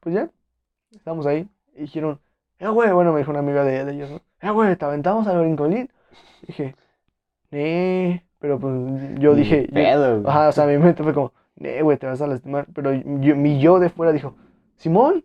pues 0.00 0.14
ya, 0.14 0.30
estamos 0.92 1.26
ahí. 1.26 1.48
Y 1.74 1.82
dijeron, 1.82 2.20
eh, 2.58 2.68
güey, 2.68 2.92
bueno, 2.92 3.12
me 3.12 3.20
dijo 3.20 3.30
una 3.30 3.40
amiga 3.40 3.64
de, 3.64 3.84
de 3.84 3.92
ellos, 3.94 4.10
¿no? 4.10 4.22
Eh, 4.40 4.50
güey, 4.50 4.76
¿te 4.76 4.84
aventamos 4.84 5.26
al 5.26 5.40
brincolín? 5.40 5.90
Dije, 6.46 6.76
nee, 7.56 8.26
pero 8.38 8.58
pues 8.60 8.74
yo 9.18 9.34
Ni 9.34 9.40
dije, 9.40 9.68
pedo, 9.72 10.22
ajá, 10.24 10.48
o 10.48 10.52
sea, 10.52 10.66
mi 10.66 10.78
mente 10.78 11.02
fue 11.02 11.14
como, 11.14 11.32
nee, 11.56 11.82
güey, 11.82 11.98
te 11.98 12.06
vas 12.06 12.20
a 12.20 12.26
lastimar. 12.26 12.66
Pero 12.74 12.92
yo, 12.94 13.36
mi 13.36 13.60
yo 13.60 13.78
de 13.78 13.90
fuera 13.90 14.12
dijo, 14.12 14.34
Simón. 14.76 15.24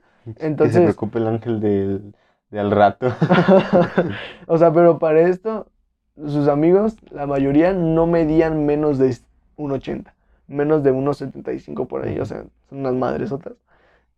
Que 0.60 0.70
se 0.72 0.80
Entonces, 0.80 0.82
preocupe 0.82 1.20
el 1.20 1.28
ángel 1.28 1.60
del, 1.60 2.16
de 2.50 2.60
al 2.60 2.72
rato. 2.72 3.08
o 4.48 4.58
sea, 4.58 4.72
pero 4.74 5.00
para 5.00 5.22
esto, 5.22 5.68
sus 6.16 6.48
amigos, 6.48 6.96
la 7.12 7.26
mayoría 7.28 7.74
no 7.74 8.08
medían 8.08 8.66
menos 8.66 8.98
de 8.98 9.10
1,80, 9.58 10.14
menos 10.48 10.84
de 10.84 10.94
1,75 10.94 11.88
por 11.88 12.06
ahí, 12.06 12.20
o 12.20 12.26
sea, 12.26 12.44
son 12.70 12.80
unas 12.80 12.94
madres 12.94 13.32
otras. 13.32 13.56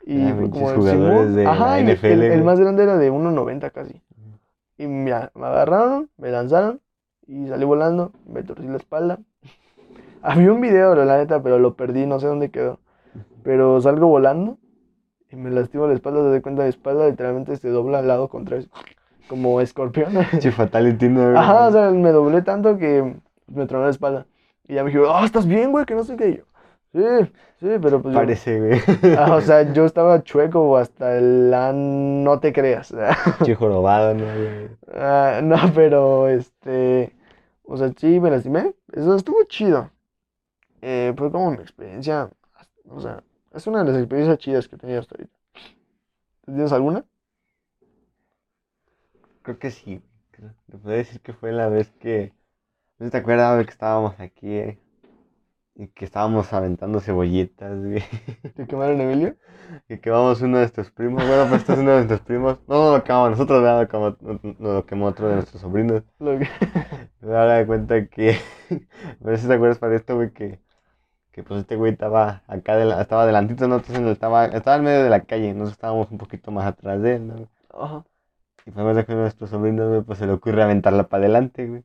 Y 0.05 0.31
Ah, 0.31 0.35
fue 0.37 0.49
como, 0.49 0.67
jugadores 0.75 0.83
Simón, 0.83 1.35
de 1.35 1.45
ajá, 1.45 1.65
la 1.67 1.81
y 1.81 1.83
el- 1.89 1.97
NFL, 1.97 2.11
el, 2.11 2.23
el 2.23 2.41
güey. 2.41 2.43
más 2.43 2.59
grande 2.59 2.83
era 2.83 2.97
de 2.97 3.11
1,90 3.11 3.71
casi. 3.71 4.01
Y 4.77 4.87
me 4.87 5.11
agarraron, 5.13 6.09
me 6.17 6.31
lanzaron 6.31 6.81
y 7.27 7.47
salí 7.47 7.65
volando, 7.65 8.11
me 8.25 8.43
torcí 8.43 8.67
la 8.67 8.77
espalda. 8.77 9.19
Había 10.21 10.51
un 10.51 10.61
video, 10.61 10.95
la 10.95 11.17
neta, 11.17 11.41
pero 11.43 11.59
lo 11.59 11.75
perdí, 11.75 12.05
no 12.05 12.19
sé 12.19 12.27
dónde 12.27 12.49
quedó. 12.49 12.79
Pero 13.43 13.81
salgo 13.81 14.07
volando 14.07 14.57
y 15.29 15.35
me 15.35 15.49
lastimo 15.49 15.87
la 15.87 15.93
espalda, 15.93 16.21
te 16.21 16.31
das 16.31 16.41
cuenta, 16.41 16.63
la 16.63 16.69
espalda 16.69 17.09
literalmente 17.09 17.57
se 17.57 17.69
dobla 17.69 17.99
al 17.99 18.07
lado 18.07 18.29
contrario, 18.29 18.67
como 19.27 19.59
escorpión. 19.61 20.13
Che, 20.39 20.51
fatality, 20.51 21.09
¿no? 21.09 21.37
Ajá, 21.37 21.67
o 21.67 21.71
sea, 21.71 21.91
me 21.91 22.11
doblé 22.11 22.41
tanto 22.41 22.77
que 22.77 23.15
me 23.47 23.65
tronó 23.65 23.85
la 23.85 23.91
espalda. 23.91 24.25
Y 24.67 24.75
ya 24.75 24.83
me 24.83 24.91
dijo, 24.91 25.13
ah, 25.13 25.25
¿estás 25.25 25.45
bien, 25.45 25.71
güey? 25.71 25.85
Que 25.85 25.95
no 25.95 26.03
sé 26.03 26.15
qué. 26.15 26.29
Y 26.29 26.37
yo, 26.37 26.43
sí, 26.93 27.01
sí, 27.59 27.67
pero 27.81 28.01
pues 28.01 28.15
Parece, 28.15 28.59
güey. 28.59 28.79
Ah, 29.17 29.35
o 29.35 29.41
sea, 29.41 29.71
yo 29.73 29.85
estaba 29.87 30.23
chueco 30.23 30.77
hasta 30.77 31.19
la... 31.19 31.73
No 31.73 32.39
te 32.39 32.53
creas. 32.53 32.93
Che, 33.43 33.55
jorobado, 33.55 34.13
¿no? 34.13 34.25
Ah, 34.93 35.41
no, 35.43 35.57
pero 35.73 36.27
este... 36.29 37.13
O 37.63 37.77
sea, 37.77 37.91
sí, 37.97 38.19
me 38.19 38.29
lastimé. 38.31 38.75
Eso 38.91 39.15
estuvo 39.15 39.43
chido. 39.45 39.89
Eh, 40.81 41.13
fue 41.17 41.31
como 41.31 41.51
mi 41.51 41.57
experiencia... 41.57 42.29
O 42.89 42.99
sea, 42.99 43.23
es 43.53 43.67
una 43.67 43.83
de 43.83 43.91
las 43.91 43.99
experiencias 43.99 44.37
chidas 44.39 44.67
que 44.67 44.75
he 44.75 44.79
tenido 44.79 44.99
hasta 44.99 45.15
ahorita. 45.15 45.37
¿Tú 46.45 46.51
¿Tienes 46.51 46.71
alguna? 46.73 47.05
Creo 49.43 49.59
que 49.59 49.71
sí. 49.71 50.01
Te 50.31 50.77
puedo 50.77 50.95
decir 50.95 51.21
que 51.21 51.33
fue 51.33 51.51
la 51.51 51.69
vez 51.69 51.91
que. 51.99 52.33
¿No 52.99 53.09
te 53.09 53.17
acuerdas, 53.17 53.55
güey, 53.55 53.65
que 53.65 53.71
estábamos 53.71 54.19
aquí, 54.19 54.51
eh? 54.53 54.79
Y 55.75 55.87
que 55.87 56.05
estábamos 56.05 56.53
aventando 56.53 56.99
cebollitas, 56.99 57.79
güey. 57.83 58.03
¿Te 58.55 58.67
quemaron 58.67 59.01
Emilio? 59.01 59.35
Que 59.87 59.99
quemamos 59.99 60.39
uno 60.41 60.57
de 60.57 60.63
nuestros 60.63 60.91
primos. 60.91 61.25
Bueno, 61.25 61.47
pues 61.49 61.61
este 61.61 61.73
es 61.73 61.79
uno 61.79 61.91
de 61.91 61.97
nuestros 61.97 62.19
primos. 62.21 62.59
No, 62.67 62.75
no 62.91 62.97
lo 62.97 63.03
quemamos 63.03 63.31
nosotros, 63.31 63.63
¿verdad? 63.63 63.81
Lo 63.81 63.87
quemó, 63.87 64.17
no, 64.21 64.55
no 64.59 64.73
lo 64.73 64.85
quemó 64.85 65.05
otro 65.07 65.27
de 65.29 65.35
nuestros 65.35 65.61
sobrinos. 65.61 66.03
Lo 66.19 66.37
que- 66.37 66.47
Me 67.21 67.35
haga 67.35 67.55
de 67.55 67.65
cuenta 67.65 68.05
que. 68.07 68.37
A 68.69 69.25
ver 69.25 69.37
si 69.39 69.47
te 69.47 69.53
acuerdas 69.53 69.79
para 69.79 69.95
esto, 69.95 70.15
güey, 70.15 70.31
que. 70.31 70.59
Que 71.31 71.41
pues 71.43 71.61
este 71.61 71.75
güey 71.75 71.93
estaba 71.93 72.43
acá, 72.47 72.75
de 72.77 72.85
la- 72.85 73.01
estaba 73.01 73.23
adelantito, 73.23 73.67
nosotros 73.67 73.97
en 73.97 74.05
el- 74.05 74.11
estaba, 74.13 74.45
estaba 74.45 74.77
en 74.77 74.83
medio 74.83 75.03
de 75.03 75.09
la 75.09 75.21
calle, 75.21 75.53
nosotros 75.53 75.73
estábamos 75.73 76.11
un 76.11 76.19
poquito 76.19 76.51
más 76.51 76.65
atrás 76.67 77.01
de 77.01 77.15
él, 77.15 77.27
¿no? 77.27 77.49
Ajá. 77.73 78.03
Y 78.65 78.71
pues 78.71 78.85
me 78.85 79.05
que 79.05 79.11
uno 79.11 79.19
de 79.21 79.23
nuestros 79.25 79.49
sobrinos, 79.49 79.89
güey, 79.89 80.01
pues 80.01 80.19
se 80.19 80.27
le 80.27 80.33
ocurre 80.33 80.61
aventarla 80.63 81.07
para 81.07 81.23
adelante, 81.23 81.67
güey. 81.67 81.83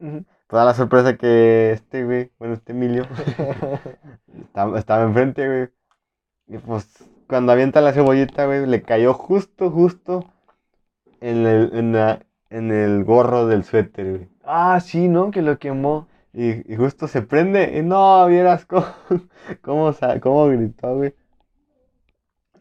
Ujú. 0.00 0.24
Toda 0.48 0.64
la 0.64 0.74
sorpresa 0.74 1.16
que 1.16 1.72
este, 1.72 2.04
güey, 2.04 2.30
bueno, 2.38 2.54
este 2.54 2.72
Emilio, 2.72 3.04
estaba, 4.40 4.78
estaba 4.78 5.02
enfrente, 5.04 5.46
güey. 5.46 5.68
Y 6.48 6.58
pues 6.58 6.88
cuando 7.28 7.52
avienta 7.52 7.80
la 7.80 7.92
cebollita, 7.92 8.46
güey, 8.46 8.66
le 8.66 8.82
cayó 8.82 9.14
justo, 9.14 9.70
justo 9.70 10.24
en 11.20 11.46
el, 11.46 11.70
en 11.74 11.92
la- 11.92 12.20
en 12.50 12.72
el 12.72 13.04
gorro 13.04 13.46
del 13.46 13.64
suéter, 13.64 14.10
güey. 14.10 14.28
Ah, 14.44 14.80
sí, 14.80 15.08
¿no? 15.08 15.30
Que 15.30 15.42
lo 15.42 15.58
quemó. 15.58 16.06
Y, 16.32 16.72
y 16.72 16.76
justo 16.76 17.08
se 17.08 17.22
prende, 17.22 17.78
y 17.78 17.82
no, 17.82 18.26
vieras 18.26 18.66
cómo, 18.66 18.86
cómo, 19.62 19.92
cómo 20.22 20.46
gritó, 20.48 20.96
güey. 20.96 21.14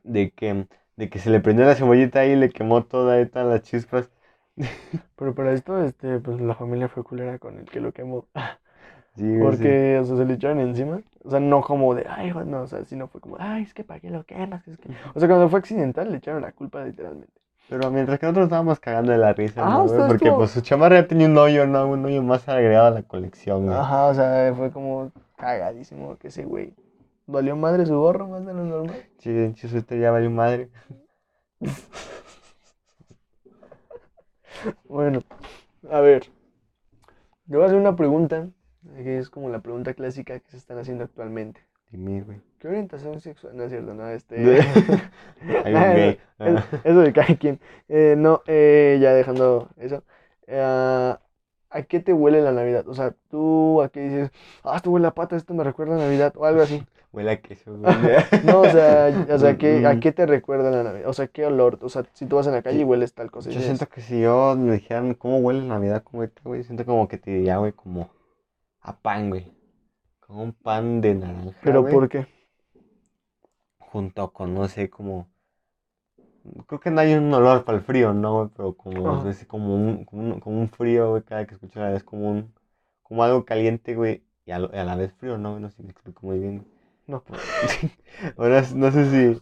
De 0.03 0.31
que, 0.31 0.67
de 0.95 1.09
que 1.09 1.19
se 1.19 1.29
le 1.29 1.41
prendió 1.41 1.65
la 1.65 1.75
cebollita 1.75 2.21
ahí 2.21 2.31
y 2.31 2.35
le 2.37 2.49
quemó 2.49 2.85
toda 2.85 3.25
todas 3.27 3.47
las 3.47 3.61
chispas. 3.63 4.09
Pero 5.15 5.33
para 5.35 5.53
esto, 5.53 5.81
este, 5.81 6.19
pues 6.19 6.39
la 6.39 6.55
familia 6.55 6.87
fue 6.87 7.03
culera 7.03 7.39
con 7.39 7.57
el 7.59 7.65
que 7.65 7.79
lo 7.79 7.91
quemó. 7.91 8.25
Sí, 9.17 9.21
sí. 9.23 9.39
Porque, 9.39 9.97
o 10.01 10.03
sea, 10.03 10.17
se 10.17 10.25
le 10.25 10.33
echaron 10.33 10.59
encima. 10.59 10.99
O 11.23 11.29
sea, 11.29 11.39
no 11.39 11.61
como 11.61 11.95
de, 11.95 12.05
ay, 12.05 12.33
no, 12.45 12.63
o 12.63 12.67
sea, 12.67 12.83
sino 12.83 13.07
fue 13.07 13.21
como, 13.21 13.37
ay, 13.39 13.63
es 13.63 13.73
que 13.73 13.85
para 13.85 14.01
qué 14.01 14.09
lo 14.09 14.25
quemas. 14.25 14.61
que 14.65 14.71
es 14.71 14.77
que-". 14.77 14.89
O 15.13 15.19
sea, 15.21 15.29
cuando 15.29 15.47
fue 15.47 15.59
accidental, 15.59 16.11
le 16.11 16.17
echaron 16.17 16.41
la 16.41 16.51
culpa 16.51 16.83
literalmente. 16.83 17.31
Pero 17.69 17.89
mientras 17.91 18.19
que 18.19 18.25
nosotros 18.25 18.47
estábamos 18.47 18.77
cagando 18.81 19.13
de 19.13 19.17
la 19.17 19.31
risa, 19.31 19.61
Ah, 19.65 19.69
¿no, 19.69 19.85
güey? 19.87 20.05
Porque 20.07 20.25
como- 20.25 20.39
pues 20.39 20.51
su 20.51 20.59
chamarra 20.59 20.99
ya 20.99 21.07
tenía 21.07 21.27
un 21.27 21.37
hoyo, 21.37 21.65
¿no? 21.65 21.87
Un 21.87 22.03
hoyo 22.03 22.21
más 22.23 22.49
agregado 22.49 22.87
a 22.87 22.91
la 22.91 23.03
colección, 23.03 23.67
güey. 23.67 23.77
Ajá, 23.77 24.07
o 24.07 24.13
sea, 24.13 24.53
fue 24.53 24.69
como 24.71 25.13
cagadísimo 25.37 26.17
que 26.17 26.27
ese 26.27 26.43
güey. 26.43 26.73
Dolió 27.25 27.55
madre 27.55 27.85
su 27.85 27.97
gorro 27.97 28.27
más 28.27 28.45
de 28.45 28.53
lo 28.53 28.65
normal. 28.65 28.97
Sí, 29.19 29.53
sí, 29.55 29.77
usted 29.77 29.97
ya 29.97 30.11
valió 30.11 30.29
madre. 30.29 30.69
Bueno, 34.87 35.21
a 35.89 35.99
ver. 36.01 36.23
Yo 37.47 37.57
voy 37.57 37.63
a 37.63 37.65
hacer 37.67 37.79
una 37.79 37.95
pregunta, 37.95 38.47
que 38.95 39.17
es 39.19 39.29
como 39.29 39.49
la 39.49 39.59
pregunta 39.59 39.93
clásica 39.93 40.39
que 40.39 40.49
se 40.49 40.57
están 40.57 40.77
haciendo 40.79 41.03
actualmente. 41.03 41.61
Dime, 41.91 42.21
güey. 42.21 42.41
¿Qué 42.59 42.67
orientación 42.67 43.21
sexual? 43.21 43.55
No 43.55 43.63
es 43.63 43.69
cierto, 43.69 43.93
no, 43.93 44.07
este. 44.09 44.57
Eso 46.83 46.99
de 47.01 47.13
cada 47.13 47.35
quien. 47.35 47.59
Eh, 47.87 48.15
no, 48.17 48.41
eh, 48.47 48.97
ya 49.01 49.13
dejando 49.13 49.69
eso. 49.77 50.03
eh, 50.47 51.15
¿a 51.69 51.81
qué 51.83 51.99
te 51.99 52.13
huele 52.13 52.41
la 52.41 52.51
Navidad? 52.51 52.87
O 52.87 52.93
sea, 52.93 53.13
tú 53.29 53.81
a 53.81 53.89
qué 53.89 54.01
dices, 54.01 54.31
ah, 54.63 54.77
esto 54.77 54.91
huele 54.91 55.07
a 55.07 55.11
pata, 55.13 55.35
esto 55.35 55.53
me 55.53 55.63
recuerda 55.63 55.95
a 55.95 55.99
Navidad, 55.99 56.33
o 56.37 56.45
algo 56.45 56.61
así. 56.61 56.83
Huele 57.15 57.31
a 57.31 57.41
queso, 57.41 57.77
güey. 57.77 57.93
No, 58.41 58.61
o 58.61 58.69
sea, 58.69 59.09
o 59.29 59.37
sea, 59.39 59.57
¿qué- 59.57 59.83
¿a 59.85 59.99
qué 59.99 60.11
te 60.11 60.25
recuerda 60.25 60.69
la 60.71 60.83
Navidad? 60.83 61.09
O 61.09 61.13
sea, 61.13 61.27
¿qué 61.27 61.45
olor? 61.45 61.79
O 61.81 61.89
sea, 61.89 62.05
si 62.13 62.25
tú 62.25 62.35
vas 62.35 62.47
en 62.47 62.53
la 62.53 62.61
calle 62.61 62.79
y 62.81 62.83
hueles 62.83 63.13
tal 63.13 63.31
cosa. 63.31 63.49
Yo 63.49 63.61
siento 63.61 63.87
que 63.87 64.01
si 64.01 64.21
yo 64.21 64.55
me 64.57 64.73
dijeran 64.73 65.13
cómo 65.13 65.37
huele 65.39 65.61
Navidad, 65.63 66.03
como 66.03 66.21
ahorita, 66.21 66.41
güey, 66.43 66.63
siento 66.63 66.85
como 66.85 67.07
que 67.07 67.17
te 67.17 67.31
diría, 67.31 67.57
güey, 67.57 67.71
como 67.73 68.09
a 68.81 68.97
pan, 68.97 69.29
güey. 69.29 69.51
Como 70.21 70.43
un 70.43 70.53
pan 70.53 71.01
de 71.01 71.15
naranja, 71.15 71.53
¿Pero 71.63 71.81
güey, 71.81 71.93
por 71.93 72.09
qué? 72.09 72.27
junto 73.79 74.33
con, 74.33 74.53
no 74.53 74.67
sé, 74.67 74.89
como... 74.89 75.29
Creo 76.67 76.79
que 76.79 76.91
no 76.91 77.01
hay 77.01 77.13
un 77.13 77.33
olor 77.33 77.65
para 77.65 77.77
el 77.77 77.83
frío, 77.83 78.13
¿no, 78.13 78.37
güey? 78.39 78.49
Pero 78.55 78.75
como, 78.77 79.17
Ajá. 79.17 79.29
es 79.29 79.45
como 79.45 79.75
un, 79.75 80.05
como 80.05 80.21
un, 80.33 80.39
como 80.39 80.59
un 80.61 80.69
frío, 80.69 81.09
güey, 81.11 81.23
cada 81.23 81.45
que 81.45 81.53
escucho 81.55 81.79
la 81.79 81.89
vez, 81.91 82.03
como 82.03 82.29
un... 82.31 82.53
Como 83.03 83.23
algo 83.23 83.45
caliente, 83.45 83.95
güey, 83.95 84.23
y 84.45 84.51
a, 84.51 84.57
a 84.57 84.83
la 84.83 84.95
vez 84.95 85.13
frío, 85.13 85.37
¿no? 85.37 85.59
No 85.59 85.69
sé 85.69 85.77
si 85.77 85.83
me 85.83 85.91
explico 85.91 86.25
muy 86.25 86.39
bien. 86.39 86.65
No. 87.07 87.23
Ahora 88.37 88.63
no 88.73 88.91
sé 88.91 89.09
si... 89.09 89.41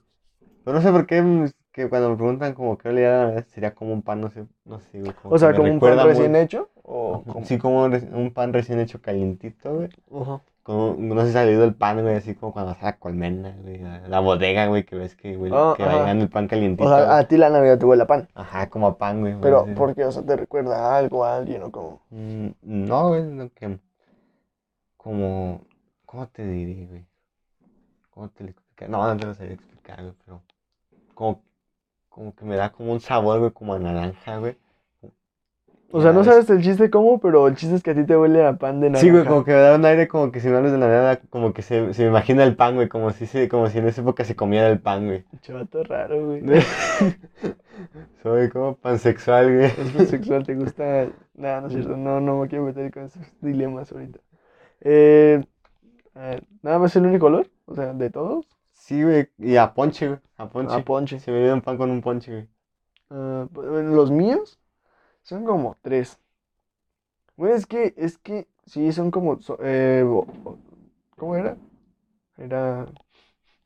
no 0.65 0.81
sé 0.81 0.91
por 0.91 1.05
qué 1.05 1.21
mm, 1.21 1.47
que 1.71 1.89
cuando 1.89 2.11
me 2.11 2.15
preguntan 2.15 2.53
como 2.53 2.77
qué 2.77 2.89
olía 2.89 3.09
la 3.09 3.23
Navidad, 3.25 3.45
sería 3.47 3.73
como 3.73 3.93
un 3.93 4.03
pan, 4.03 4.21
no 4.21 4.29
sé, 4.29 4.45
no 4.63 4.79
sé, 4.79 4.99
güey. 4.99 5.13
O 5.23 5.37
sea, 5.37 5.53
como 5.55 5.71
un 5.71 5.79
pan 5.79 5.99
recién 6.05 6.35
hecho. 6.35 6.69
O 6.83 7.23
como... 7.23 7.45
Sí, 7.45 7.57
como 7.57 7.83
un, 7.85 8.31
pan 8.33 8.53
recién 8.53 8.79
hecho 8.79 9.01
calientito, 9.01 9.73
güey. 9.75 9.89
Ajá. 10.13 10.41
Como, 10.61 10.95
no 10.97 11.25
sé 11.25 11.31
si 11.31 11.37
ha 11.37 11.43
leído 11.43 11.65
el 11.65 11.73
pan, 11.73 12.01
güey, 12.03 12.15
así 12.15 12.35
como 12.35 12.53
cuando 12.53 12.71
a 12.71 12.77
la 12.81 12.97
colmena, 12.97 13.57
güey, 13.61 13.81
la 14.07 14.19
bodega, 14.19 14.67
güey, 14.67 14.85
que 14.85 14.95
ves 14.95 15.15
que, 15.15 15.35
güey, 15.35 15.51
Ah, 15.53 15.73
que 15.75 15.83
va 15.83 15.93
llegando 15.93 16.23
el 16.23 16.29
pan 16.29 16.47
calientito. 16.47 16.87
O 16.87 16.93
sea, 16.95 17.05
güey. 17.05 17.17
a 17.19 17.27
ti 17.27 17.37
la 17.37 17.49
Navidad 17.49 17.79
te 17.79 17.85
huele 17.85 18.03
a 18.03 18.07
pan. 18.07 18.29
Ajá, 18.33 18.69
como 18.69 18.87
a 18.87 18.97
pan, 18.97 19.19
güey. 19.21 19.35
Pero, 19.41 19.61
así. 19.61 19.73
¿por 19.73 19.93
qué? 19.93 20.05
O 20.05 20.11
sea, 20.11 20.23
te 20.23 20.37
recuerda 20.37 20.77
a 20.77 20.97
algo, 20.97 21.25
a 21.25 21.35
alguien 21.35 21.63
o 21.63 21.71
como. 21.71 22.01
Mm, 22.11 22.49
No, 22.61 23.09
güey, 23.09 23.23
no 23.23 23.49
que... 23.49 23.79
Como... 24.95 25.65
¿Cómo 26.05 26.27
te 26.27 26.47
diré, 26.47 26.85
güey? 26.85 27.05
¿Cómo 28.13 28.29
te 28.29 28.43
lo 28.43 28.49
explicar? 28.51 28.89
No, 28.89 29.05
no 29.05 29.17
te 29.17 29.25
lo 29.25 29.33
sabría 29.33 29.55
explicar, 29.55 30.01
güey, 30.01 30.13
pero... 30.25 30.41
Como... 31.13 31.41
Como 32.09 32.35
que 32.35 32.45
me 32.45 32.55
da 32.55 32.71
como 32.71 32.93
un 32.93 32.99
sabor, 32.99 33.39
güey, 33.39 33.51
como 33.51 33.73
a 33.73 33.79
naranja, 33.79 34.37
güey. 34.37 34.55
O 35.89 36.01
sea, 36.01 36.11
la 36.11 36.17
no 36.17 36.23
sabes 36.23 36.47
el 36.49 36.61
chiste 36.61 36.91
cómo, 36.91 37.19
pero 37.19 37.47
el 37.47 37.55
chiste 37.55 37.75
es 37.75 37.83
que 37.83 37.91
a 37.91 37.95
ti 37.95 38.03
te 38.03 38.15
huele 38.15 38.45
a 38.45 38.53
pan 38.53 38.81
de 38.81 38.89
naranja. 38.89 39.01
Sí, 39.01 39.11
güey, 39.11 39.25
como 39.25 39.43
que 39.43 39.51
me 39.51 39.57
da 39.57 39.75
un 39.75 39.85
aire 39.85 40.07
como 40.07 40.31
que 40.31 40.39
si 40.39 40.47
me 40.47 40.57
hablas 40.57 40.71
de 40.71 40.77
Navidad, 40.77 41.21
como 41.31 41.53
que 41.53 41.63
se, 41.63 41.93
se 41.93 42.03
me 42.03 42.09
imagina 42.09 42.43
el 42.43 42.55
pan, 42.55 42.75
güey, 42.75 42.87
como 42.87 43.11
si, 43.11 43.25
se, 43.25 43.49
como 43.49 43.67
si 43.67 43.79
en 43.79 43.87
esa 43.87 44.01
época 44.01 44.25
se 44.25 44.35
comiera 44.35 44.69
el 44.69 44.79
pan, 44.79 45.05
güey. 45.07 45.23
Chavato 45.41 45.83
raro, 45.83 46.25
güey. 46.25 46.43
Soy 48.23 48.49
como 48.49 48.75
pansexual, 48.75 49.55
güey. 49.55 49.71
Es 49.99 50.09
sexual, 50.09 50.45
te 50.45 50.53
gusta. 50.55 51.07
Nada, 51.33 51.61
no 51.61 51.67
es 51.67 51.73
cierto. 51.73 51.97
No, 51.97 52.19
no 52.19 52.39
me 52.39 52.47
quiero 52.47 52.65
meter 52.65 52.91
con 52.91 53.05
esos 53.05 53.23
dilemas 53.41 53.91
ahorita. 53.91 54.19
Eh, 54.81 55.43
a 56.15 56.19
ver, 56.21 56.43
nada 56.61 56.79
más 56.79 56.95
el 56.95 57.05
único 57.05 57.25
olor, 57.27 57.49
o 57.65 57.75
sea, 57.75 57.93
de 57.93 58.09
todos. 58.09 58.47
Sí, 58.73 59.03
güey, 59.03 59.29
y 59.37 59.55
a 59.57 59.73
ponche, 59.73 60.07
güey, 60.07 60.19
a 60.37 60.49
ponche. 60.49 60.75
A 60.75 60.83
ponche. 60.83 61.19
Se 61.19 61.31
me 61.31 61.37
viene 61.39 61.53
un 61.53 61.61
pan 61.61 61.77
con 61.77 61.89
un 61.89 62.01
ponche, 62.01 62.31
güey. 62.31 62.47
Ah, 63.09 63.47
pues, 63.53 63.67
los 63.85 64.11
míos 64.11 64.59
son 65.23 65.45
como 65.45 65.77
tres. 65.81 66.19
Güey, 67.37 67.53
es 67.53 67.65
que, 67.65 67.93
es 67.97 68.17
que, 68.17 68.47
sí, 68.65 68.91
son 68.91 69.11
como, 69.11 69.39
so- 69.41 69.57
eh, 69.61 70.03
¿cómo 71.17 71.35
era? 71.35 71.57
Era 72.37 72.87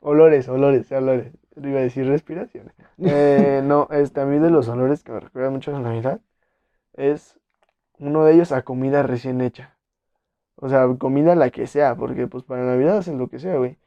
olores, 0.00 0.48
olores, 0.48 0.90
olores. 0.92 1.32
Iba 1.56 1.80
a 1.80 1.82
decir 1.82 2.06
respiraciones. 2.06 2.74
Eh, 3.00 3.62
no, 3.64 3.88
este, 3.92 4.20
a 4.20 4.26
mí 4.26 4.38
de 4.38 4.50
los 4.50 4.68
olores 4.68 5.04
que 5.04 5.12
me 5.12 5.20
recuerda 5.20 5.50
mucho 5.50 5.70
a 5.70 5.74
la 5.74 5.80
Navidad 5.80 6.20
es 6.94 7.38
uno 7.98 8.24
de 8.24 8.34
ellos 8.34 8.52
a 8.52 8.62
comida 8.62 9.02
recién 9.04 9.40
hecha. 9.40 9.76
O 10.56 10.68
sea, 10.68 10.88
comida 10.98 11.34
la 11.36 11.50
que 11.50 11.66
sea, 11.66 11.96
porque 11.96 12.26
pues 12.28 12.44
para 12.44 12.64
Navidad 12.64 12.98
hacen 12.98 13.18
lo 13.18 13.28
que 13.28 13.38
sea, 13.40 13.56
güey. 13.56 13.78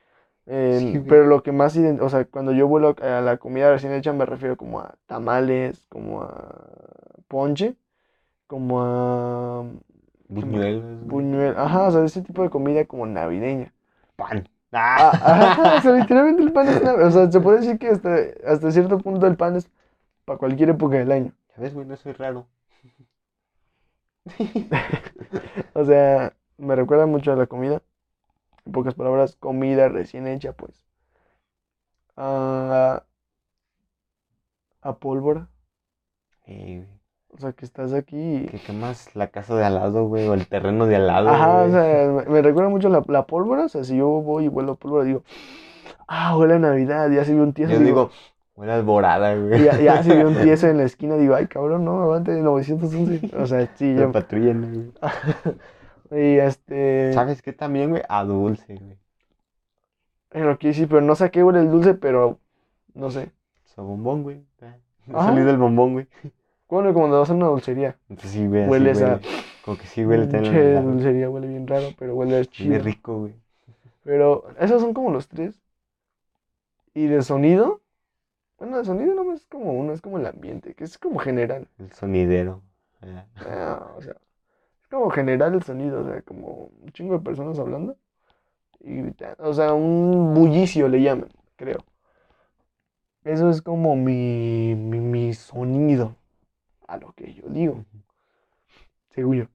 Eh, 0.48 0.78
Sí, 0.80 1.00
pero 1.08 1.26
lo 1.28 1.44
que 1.44 1.52
más, 1.52 1.78
o 1.78 2.10
sea, 2.10 2.26
cuando 2.26 2.52
yo 2.52 2.68
vuelo 2.68 2.96
a 3.02 3.22
la 3.22 3.38
comida 3.38 3.72
recién 3.72 3.94
hecha 3.94 4.12
me 4.14 4.26
refiero 4.26 4.58
como 4.58 4.80
a 4.80 4.96
tamales, 5.06 5.86
como 5.90 6.24
a 6.24 6.66
ponche, 7.28 7.76
como 8.48 8.82
a 8.84 9.64
Buñuelos, 10.30 10.84
güey, 11.04 11.10
buñuel, 11.10 11.56
ajá, 11.58 11.88
o 11.88 11.92
sea, 11.92 12.04
ese 12.06 12.22
tipo 12.22 12.44
de 12.44 12.50
comida 12.50 12.86
como 12.86 13.06
navideña. 13.06 13.74
pan. 14.16 14.48
Ah, 14.74 15.18
Ah, 15.22 15.52
ajá, 15.52 15.76
o 15.76 15.80
sea, 15.82 15.92
literalmente 16.02 16.44
el 16.44 16.52
pan 16.54 16.68
es 16.70 16.82
nav- 16.84 17.02
o 17.08 17.12
sea, 17.12 17.32
se 17.32 17.40
puede 17.42 17.60
decir 17.60 17.78
que 17.80 17.90
hasta, 17.90 18.16
hasta 18.48 18.72
cierto 18.72 18.98
punto 19.00 19.28
el 19.28 19.36
pan 19.38 19.56
es 19.58 19.70
para 20.26 20.40
cualquier 20.40 20.70
época 20.72 20.98
del 20.98 21.12
año. 21.12 21.34
Ya 21.58 21.64
ves, 21.64 21.74
güey, 21.74 21.86
no 21.88 21.96
soy 21.98 22.14
raro. 22.14 22.48
O 25.74 25.86
sea, 25.86 26.34
me 26.58 26.76
recuerda 26.76 27.06
mucho 27.06 27.32
a 27.32 27.36
la 27.36 27.48
comida. 27.48 27.82
En 28.66 28.72
pocas 28.72 28.96
palabras, 28.96 29.36
comida 29.36 29.90
recién 29.90 30.28
hecha, 30.28 30.54
pues. 30.54 30.84
A, 32.16 33.04
a 34.82 34.94
pólvora. 35.00 35.48
O 37.30 37.38
sea, 37.38 37.54
que 37.54 37.66
estás 37.66 37.94
aquí 37.94 38.18
y... 38.18 38.46
¿Qué, 38.48 38.60
qué 38.60 38.74
más? 38.74 39.16
La 39.16 39.28
casa 39.28 39.56
de 39.56 39.64
al 39.64 39.76
lado, 39.76 40.06
güey, 40.06 40.28
o 40.28 40.34
el 40.34 40.48
terreno 40.48 40.86
de 40.86 40.98
al 40.98 41.08
lado, 41.08 41.30
Ajá, 41.30 41.64
o 41.64 41.72
sea, 41.72 42.08
me, 42.12 42.26
me 42.26 42.42
recuerda 42.42 42.70
mucho 42.70 42.90
la, 42.90 43.04
la 43.08 43.26
pólvora. 43.26 43.66
O 43.66 43.70
sea, 43.70 43.84
si 43.84 43.96
yo 43.98 44.08
voy 44.08 44.46
y 44.46 44.48
huelo 44.50 44.74
a 44.74 44.76
pólvora, 44.76 45.06
digo, 45.06 45.24
ah, 46.08 46.38
huele 46.38 46.56
a 46.56 46.60
Navidad. 46.60 47.10
Ya 47.10 47.24
si 47.24 47.34
vi 47.34 47.40
un 47.40 47.54
tieso, 47.54 47.72
Yo 47.72 47.80
digo, 47.80 47.86
digo, 47.86 48.12
huele 48.56 48.74
alborada, 48.74 49.36
güey. 49.36 49.64
ya, 49.64 49.80
ya 49.80 50.04
si 50.04 50.12
vi 50.12 50.24
un 50.24 50.36
tieso 50.42 50.68
en 50.68 50.78
la 50.78 50.84
esquina, 50.84 51.16
digo, 51.16 51.36
ay, 51.36 51.48
cabrón, 51.48 51.86
no, 51.86 52.02
avante 52.02 52.32
911. 52.42 53.32
O 53.38 53.46
sea, 53.48 53.66
sí, 53.76 53.96
yo. 53.96 54.12
patrulla, 54.12 54.54
¿no, 54.54 54.68
güey. 54.68 54.92
Y 56.12 56.38
este. 56.40 57.14
¿Sabes 57.14 57.42
qué 57.42 57.54
también, 57.54 57.90
güey? 57.92 58.04
A 58.10 58.24
dulce, 58.24 58.76
güey. 58.76 58.98
Pero 60.30 60.58
que 60.58 60.74
sí, 60.74 60.86
pero 60.86 61.02
no 61.02 61.16
sé 61.16 61.26
a 61.26 61.30
qué 61.30 61.44
huele 61.44 61.60
el 61.60 61.72
dulce, 61.72 61.94
pero 61.94 62.40
no 62.94 63.10
sé. 63.12 63.32
So, 63.76 63.84
bombón, 63.84 64.24
güey. 64.24 64.42
Ah. 64.62 64.76
Salí 65.26 65.42
del 65.42 65.58
bombón, 65.58 65.94
güey. 65.94 66.08
Bueno, 66.70 66.90
como 66.94 67.02
cuando 67.06 67.20
vas 67.20 67.30
a 67.30 67.34
una 67.34 67.48
dulcería. 67.48 67.98
Entonces 68.10 68.32
sí, 68.32 68.48
güey, 68.48 68.64
a- 68.64 68.68
huele. 68.68 69.20
Como 69.66 69.78
que 69.78 69.86
sí 69.88 70.06
huele 70.06 70.28
tan 70.28 70.42
Pinche 70.42 70.82
dulcería 70.82 71.30
huele 71.30 71.48
bien 71.48 71.68
raro, 71.68 71.90
pero 72.00 72.16
huele 72.16 72.34
Huele 72.34 72.48
chido. 72.50 72.80
rico, 72.80 73.20
güey. 73.20 73.36
Pero 74.04 74.46
esos 74.60 74.82
son 74.82 74.94
como 74.94 75.12
los 75.12 75.28
tres. 75.28 75.60
Y 76.94 77.08
de 77.08 77.22
sonido, 77.22 77.82
bueno, 78.58 78.78
de 78.78 78.86
sonido 78.86 79.14
no 79.16 79.34
es 79.34 79.46
como 79.46 79.74
uno, 79.74 79.94
es 79.94 80.02
como 80.02 80.18
el 80.18 80.26
ambiente, 80.26 80.74
que 80.74 80.84
es 80.84 80.98
como 80.98 81.20
general. 81.20 81.68
El 81.80 81.92
sonidero. 81.94 82.62
Ah, 83.02 83.26
Ah, 83.38 83.92
o 83.98 84.02
sea, 84.02 84.16
como 84.92 85.10
general 85.10 85.56
el 85.56 85.64
sonido, 85.64 86.02
o 86.02 86.06
sea, 86.06 86.22
como 86.22 86.70
un 86.82 86.92
chingo 86.92 87.14
de 87.18 87.24
personas 87.24 87.58
hablando 87.58 87.98
y 88.80 88.96
gritando. 88.98 89.50
O 89.50 89.54
sea, 89.54 89.74
un 89.74 90.34
bullicio 90.34 90.88
le 90.88 91.02
llaman, 91.02 91.30
creo. 91.56 91.84
Eso 93.24 93.50
es 93.50 93.62
como 93.62 93.96
mi, 93.96 94.76
mi, 94.76 95.00
mi 95.00 95.34
sonido, 95.34 96.16
a 96.88 96.98
lo 96.98 97.14
que 97.14 97.34
yo 97.34 97.44
digo, 97.50 97.86
según 99.12 99.38
yo. 99.38 99.46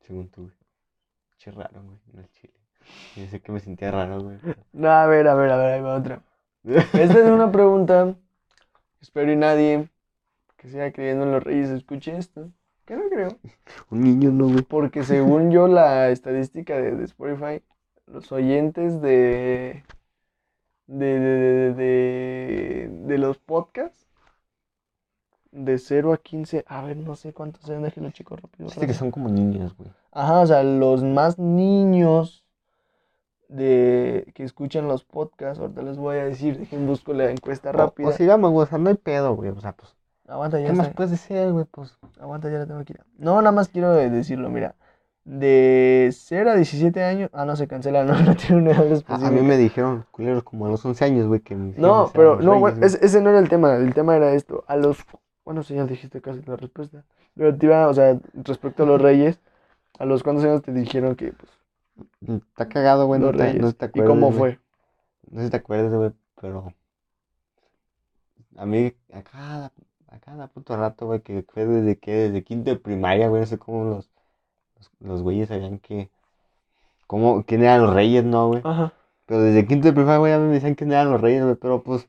Según 0.00 0.28
tú, 0.28 0.42
güey. 0.42 0.54
Che 1.38 1.50
raro, 1.50 1.82
güey, 1.82 1.98
en 2.12 2.18
el 2.20 2.30
chile. 2.32 2.54
Yo 3.16 3.26
sé 3.26 3.40
que 3.40 3.52
me 3.52 3.60
sentía 3.60 3.90
raro, 3.90 4.20
güey. 4.20 4.38
No, 4.72 4.90
a 4.90 5.06
ver, 5.06 5.28
a 5.28 5.34
ver, 5.34 5.50
a 5.50 5.56
ver, 5.56 5.72
ahí 5.74 5.80
va 5.80 5.96
otra. 5.96 6.22
Esta 6.64 7.20
es 7.20 7.30
una 7.30 7.50
pregunta. 7.50 8.16
Espero 9.00 9.32
y 9.32 9.36
nadie 9.36 9.88
que 10.56 10.68
siga 10.68 10.92
creyendo 10.92 11.24
en 11.24 11.32
los 11.32 11.42
reyes 11.42 11.70
escuche 11.70 12.16
esto. 12.16 12.50
Que 12.86 12.96
no 12.96 13.08
creo. 13.08 13.38
Un 13.90 14.02
niño, 14.02 14.30
no, 14.30 14.48
güey. 14.48 14.62
Porque 14.62 15.04
según 15.04 15.50
yo, 15.50 15.68
la 15.68 16.10
estadística 16.10 16.76
de, 16.76 16.94
de 16.94 17.04
Spotify, 17.04 17.62
los 18.06 18.30
oyentes 18.32 19.00
de 19.00 19.82
de, 20.86 21.06
de, 21.06 21.18
de, 21.18 21.74
de- 21.74 22.88
de 22.90 23.18
los 23.18 23.38
podcasts, 23.38 24.06
de 25.52 25.78
0 25.78 26.12
a 26.12 26.18
15, 26.18 26.64
a 26.66 26.82
ver, 26.82 26.96
no 26.96 27.14
sé 27.16 27.32
cuántos 27.32 27.62
sean, 27.62 27.82
déjenlo 27.82 28.10
chicos 28.10 28.40
rápido. 28.40 28.66
Viste 28.66 28.86
que 28.86 28.94
son 28.94 29.10
como 29.10 29.28
niños, 29.28 29.74
güey. 29.76 29.90
Ajá, 30.12 30.40
o 30.40 30.46
sea, 30.46 30.62
los 30.62 31.02
más 31.02 31.38
niños 31.38 32.44
de 33.48 34.32
que 34.34 34.42
escuchan 34.42 34.88
los 34.88 35.04
podcasts, 35.04 35.60
ahorita 35.60 35.82
les 35.82 35.96
voy 35.96 36.16
a 36.16 36.24
decir, 36.24 36.58
dejen 36.58 36.86
busco 36.86 37.12
la 37.12 37.30
encuesta 37.30 37.72
rápida. 37.72 38.08
O, 38.08 38.10
o 38.10 38.12
sigamos, 38.12 38.50
güey, 38.50 38.64
o 38.64 38.68
sea, 38.68 38.78
no 38.78 38.88
hay 38.90 38.96
pedo, 38.96 39.34
güey. 39.34 39.50
O 39.50 39.60
sea, 39.60 39.72
pues. 39.72 39.94
Aguanta, 40.26 40.58
ya 40.58 40.66
¿Qué 40.68 40.72
más 40.72 40.86
está. 40.88 40.96
puede 40.96 41.16
ser, 41.16 41.52
güey? 41.52 41.66
Pues. 41.70 41.96
Aguanta, 42.18 42.50
ya 42.50 42.58
la 42.58 42.66
tengo 42.66 42.80
aquí. 42.80 42.94
No, 43.18 43.36
nada 43.42 43.52
más 43.52 43.68
quiero 43.68 43.92
de- 43.92 44.10
decirlo, 44.10 44.48
mira. 44.50 44.74
De 45.24 46.10
0 46.12 46.50
a 46.50 46.54
17 46.54 47.02
años. 47.02 47.30
Ah, 47.32 47.44
no 47.44 47.56
se 47.56 47.66
cancela, 47.66 48.04
no, 48.04 48.18
no 48.20 48.34
tiene 48.36 48.56
una 48.62 48.70
edad 48.72 48.80
A, 48.80 48.84
a 48.84 48.86
mí 48.86 48.92
específica. 48.94 49.42
me 49.42 49.56
dijeron, 49.56 50.06
culeros, 50.10 50.42
como 50.44 50.66
a 50.66 50.70
los 50.70 50.84
11 50.84 51.04
años, 51.04 51.26
güey, 51.26 51.40
que 51.40 51.54
me 51.54 51.72
No, 51.76 52.06
que 52.06 52.12
pero 52.14 52.36
no, 52.36 52.52
los 52.52 52.60
bueno, 52.60 52.76
reyes, 52.76 52.94
ese, 52.94 53.06
ese 53.06 53.20
no 53.20 53.30
era 53.30 53.38
el 53.38 53.48
tema. 53.48 53.74
El 53.76 53.92
tema 53.94 54.16
era 54.16 54.32
esto. 54.32 54.64
A 54.66 54.76
los. 54.76 54.98
Bueno, 55.44 55.60
ya 55.62 55.84
dijiste 55.84 56.20
casi 56.22 56.42
la 56.42 56.56
respuesta. 56.56 57.04
Pero 57.34 57.56
te 57.56 57.66
iba, 57.66 57.88
o 57.88 57.94
sea, 57.94 58.18
respecto 58.34 58.84
a 58.84 58.86
los 58.86 59.00
reyes, 59.00 59.40
¿a 59.98 60.04
los 60.06 60.22
cuántos 60.22 60.44
años 60.44 60.62
te 60.62 60.72
dijeron 60.72 61.16
que, 61.16 61.32
pues. 61.32 62.38
Está 62.48 62.68
cagado, 62.68 63.06
güey, 63.06 63.20
no 63.20 63.26
los 63.26 63.36
te, 63.36 63.42
reyes? 63.44 63.60
no 63.62 63.72
te 63.72 63.90
¿Y 63.94 64.02
cómo 64.02 64.32
fue? 64.32 64.58
No 65.30 65.40
sé 65.40 65.46
si 65.46 65.50
te 65.50 65.56
acuerdas, 65.58 65.92
güey, 65.92 66.12
pero. 66.40 66.72
A 68.56 68.66
mí, 68.66 68.92
a 69.12 69.22
cada, 69.22 69.72
a 70.14 70.20
cada 70.20 70.46
puto 70.46 70.76
rato, 70.76 71.06
güey, 71.06 71.20
que 71.20 71.44
fue 71.52 71.66
desde 71.66 71.98
que, 71.98 72.12
desde 72.12 72.44
quinto 72.44 72.70
de 72.70 72.76
primaria, 72.76 73.28
güey, 73.28 73.40
no 73.40 73.46
sé 73.46 73.58
cómo 73.58 73.84
los, 73.84 74.10
los, 74.76 74.90
los 75.00 75.22
güeyes 75.22 75.48
sabían 75.48 75.78
que. 75.78 76.10
Cómo, 77.06 77.44
quién 77.44 77.62
eran 77.62 77.82
los 77.82 77.94
reyes, 77.94 78.24
¿no, 78.24 78.48
güey? 78.48 78.62
Ajá. 78.64 78.92
Pero 79.26 79.40
desde 79.40 79.66
quinto 79.66 79.88
de 79.88 79.92
primaria, 79.92 80.18
güey, 80.18 80.32
ya 80.32 80.38
me 80.38 80.54
decían 80.54 80.74
quién 80.74 80.92
eran 80.92 81.10
los 81.10 81.20
reyes, 81.20 81.42
güey, 81.42 81.56
pero 81.56 81.82
pues. 81.82 82.08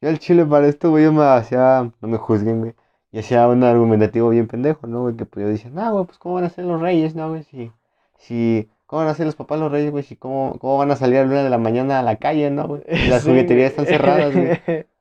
Yo 0.00 0.10
al 0.10 0.18
chile 0.18 0.44
para 0.44 0.66
esto, 0.66 0.90
güey, 0.90 1.04
yo 1.04 1.12
me 1.12 1.24
hacía. 1.24 1.90
No 2.00 2.08
me 2.08 2.18
juzguen, 2.18 2.60
güey. 2.60 2.74
Y 3.12 3.20
hacía 3.20 3.46
un 3.48 3.62
argumentativo 3.62 4.28
bien 4.30 4.48
pendejo, 4.48 4.86
¿no, 4.86 5.02
güey? 5.02 5.16
Que 5.16 5.24
pues 5.24 5.44
yo 5.44 5.48
decía, 5.48 5.70
no, 5.70 5.92
güey, 5.92 6.04
pues 6.06 6.18
cómo 6.18 6.34
van 6.34 6.44
a 6.44 6.50
ser 6.50 6.64
los 6.64 6.80
reyes, 6.80 7.14
¿no, 7.14 7.30
güey? 7.30 7.44
Si. 7.44 7.70
Si. 8.18 8.68
¿Cómo 8.86 9.02
van 9.02 9.10
a 9.10 9.14
ser 9.14 9.26
los 9.26 9.36
papás 9.36 9.58
los 9.60 9.72
reyes, 9.72 9.90
güey? 9.92 10.02
Si 10.04 10.16
cómo, 10.16 10.58
cómo 10.58 10.78
van 10.78 10.90
a 10.90 10.96
salir 10.96 11.18
a 11.18 11.22
la 11.22 11.28
una 11.28 11.42
de 11.44 11.50
la 11.50 11.58
mañana 11.58 12.00
a 12.00 12.02
la 12.02 12.16
calle, 12.16 12.50
¿no, 12.50 12.66
güey? 12.66 12.82
Las 13.08 13.22
Sí, 13.24 13.30
jugueterías 13.30 13.70
están 13.70 13.86
cerradas, 13.86 14.34
güey. 14.34 14.60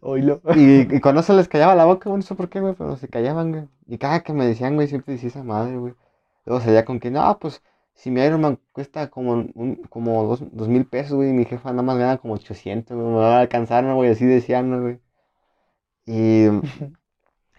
Oílo. 0.00 0.40
Y, 0.54 0.94
y 0.96 1.00
cuando 1.00 1.22
se 1.22 1.32
les 1.32 1.48
callaba 1.48 1.74
la 1.74 1.84
boca, 1.84 2.08
güey, 2.10 2.18
no 2.18 2.22
sé 2.26 2.34
por 2.34 2.48
qué, 2.48 2.60
güey, 2.60 2.74
pero 2.74 2.96
se 2.96 3.08
callaban, 3.08 3.52
güey. 3.52 3.68
Y 3.86 3.98
cada 3.98 4.20
que 4.22 4.32
me 4.32 4.46
decían, 4.46 4.74
güey, 4.74 4.88
siempre 4.88 5.14
decía 5.14 5.28
esa 5.28 5.42
madre, 5.42 5.76
güey. 5.76 5.94
Luego 6.44 6.60
salía 6.62 6.84
con 6.84 7.00
que, 7.00 7.10
no, 7.10 7.38
pues, 7.38 7.62
si 7.94 8.10
mi 8.10 8.20
Iron 8.22 8.40
Man 8.40 8.58
cuesta 8.72 9.08
como, 9.10 9.32
un, 9.32 9.82
como 9.88 10.22
dos, 10.24 10.42
dos 10.52 10.68
mil 10.68 10.84
pesos, 10.86 11.14
güey, 11.16 11.30
y 11.30 11.32
mi 11.32 11.44
jefa 11.44 11.70
nada 11.70 11.82
más 11.82 11.96
gana 11.98 12.18
como 12.18 12.34
800, 12.34 12.96
güey, 12.96 13.08
me 13.08 13.14
va 13.16 13.38
a 13.38 13.40
alcanzar, 13.40 13.82
¿no, 13.84 13.94
güey? 13.96 14.10
Así 14.10 14.24
decían, 14.26 14.70
¿no, 14.70 14.80
güey? 14.82 15.00
Y, 16.06 16.46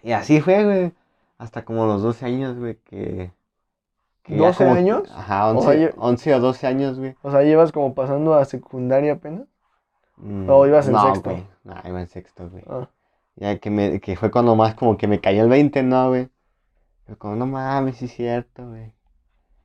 y 0.02 0.12
así 0.12 0.40
fue, 0.40 0.64
güey. 0.64 0.92
Hasta 1.38 1.64
como 1.64 1.86
los 1.86 2.02
12 2.02 2.24
años, 2.26 2.56
güey, 2.58 2.76
que... 2.84 3.32
que 4.22 4.36
ya 4.36 4.50
¿12 4.50 4.56
como- 4.56 4.74
años? 4.74 5.10
Ajá, 5.12 5.48
O 5.52 5.58
11, 5.58 5.64
sea, 5.72 5.74
yo- 5.90 5.94
11 6.00 6.34
o 6.34 6.40
12 6.40 6.66
años, 6.66 6.98
güey. 6.98 7.16
O 7.22 7.30
sea, 7.30 7.42
llevas 7.42 7.72
como 7.72 7.94
pasando 7.94 8.34
a 8.34 8.44
secundaria 8.44 9.14
apenas. 9.14 9.46
Mm, 10.20 10.48
¿O 10.50 10.66
ibas 10.66 10.86
en 10.86 10.92
no, 10.94 11.06
sexto? 11.06 11.30
güey. 11.30 11.46
No, 11.64 11.74
iba 11.84 12.00
en 12.00 12.08
sexto, 12.08 12.48
güey. 12.50 12.64
Ah. 12.68 12.88
Ya 13.36 13.58
que, 13.58 13.70
me, 13.70 14.00
que 14.00 14.16
fue 14.16 14.30
cuando 14.30 14.56
más 14.56 14.74
como 14.74 14.96
que 14.96 15.06
me 15.06 15.20
cayó 15.20 15.42
el 15.42 15.48
20, 15.48 15.82
¿no, 15.84 16.08
güey? 16.08 16.28
Pero 17.06 17.18
como, 17.18 17.36
no 17.36 17.46
mames, 17.46 17.96
sí 17.96 18.06
es 18.06 18.12
cierto, 18.12 18.68
güey. 18.68 18.92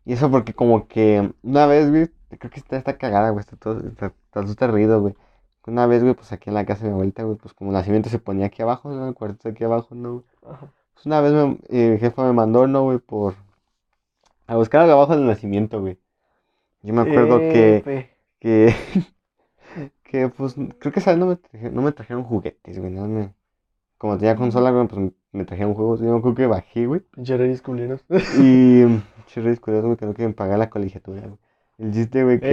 Y 0.05 0.13
eso 0.13 0.29
porque 0.29 0.53
como 0.53 0.87
que 0.87 1.33
una 1.43 1.65
vez, 1.65 1.89
güey, 1.89 2.09
creo 2.37 2.51
que 2.51 2.59
está, 2.59 2.77
está 2.77 2.97
cagada, 2.97 3.29
güey, 3.29 3.41
está 3.41 3.55
todo, 3.55 3.79
está, 3.87 4.07
está, 4.07 4.41
tú 4.41 4.51
estás 4.51 4.69
rido, 4.71 5.01
güey. 5.01 5.15
Una 5.65 5.87
vez, 5.87 6.03
güey, 6.03 6.13
pues 6.13 6.31
aquí 6.33 6.49
en 6.49 6.55
la 6.55 6.65
casa 6.65 6.83
de 6.83 6.89
mi 6.89 6.93
abuelita, 6.93 7.23
güey, 7.23 7.37
pues 7.37 7.53
como 7.53 7.71
el 7.71 7.75
nacimiento 7.75 8.09
se 8.09 8.19
ponía 8.19 8.47
aquí 8.47 8.61
abajo, 8.61 8.89
¿no? 8.89 9.07
El 9.07 9.13
cuartito 9.13 9.49
aquí 9.49 9.63
abajo, 9.63 9.95
¿no, 9.95 10.11
güey? 10.13 10.25
Ajá. 10.45 10.71
Pues 10.93 11.05
una 11.05 11.21
vez 11.21 11.31
me, 11.33 11.57
eh, 11.69 11.91
mi 11.91 11.99
jefa 11.99 12.23
me 12.23 12.33
mandó, 12.33 12.67
¿no, 12.67 12.83
güey? 12.83 12.99
Por... 12.99 13.35
A 14.45 14.55
buscar 14.57 14.81
algo 14.81 14.93
abajo 14.93 15.15
del 15.15 15.25
nacimiento, 15.25 15.79
güey. 15.79 15.97
Yo 16.81 16.93
me 16.93 17.01
acuerdo 17.01 17.39
que 17.39 17.77
Epe. 17.77 18.09
que, 18.39 18.75
que 20.13 20.29
pues 20.29 20.53
creo 20.77 20.93
que 20.93 20.99
esa 20.99 21.09
vez 21.09 21.19
no 21.19 21.25
me, 21.25 21.35
traje- 21.37 21.71
no 21.71 21.81
me 21.81 21.91
trajeron 21.91 22.23
juguetes, 22.23 22.77
güey, 22.79 22.91
no 22.91 23.07
me, 23.07 23.33
como 23.97 24.15
tenía 24.19 24.35
consola, 24.35 24.69
güey, 24.69 24.87
pues 24.87 25.11
me 25.31 25.43
trajeron 25.43 25.73
juegos, 25.73 26.01
yo 26.01 26.15
acuerdo 26.15 26.35
que 26.35 26.45
bajé, 26.45 26.85
güey, 26.85 26.99
Pinche 27.01 27.35
reyes 27.35 27.63
culeros. 27.63 28.05
y 28.39 28.83
chirris 29.25 29.59
curioso, 29.59 29.87
güey, 29.87 29.97
que 29.97 30.05
no 30.05 30.13
quieren 30.13 30.35
pagar 30.35 30.59
la 30.59 30.69
colegiatura, 30.69 31.21
güey. 31.21 31.39
El 31.79 31.91
chiste, 31.91 32.23
güey, 32.23 32.39
que, 32.39 32.45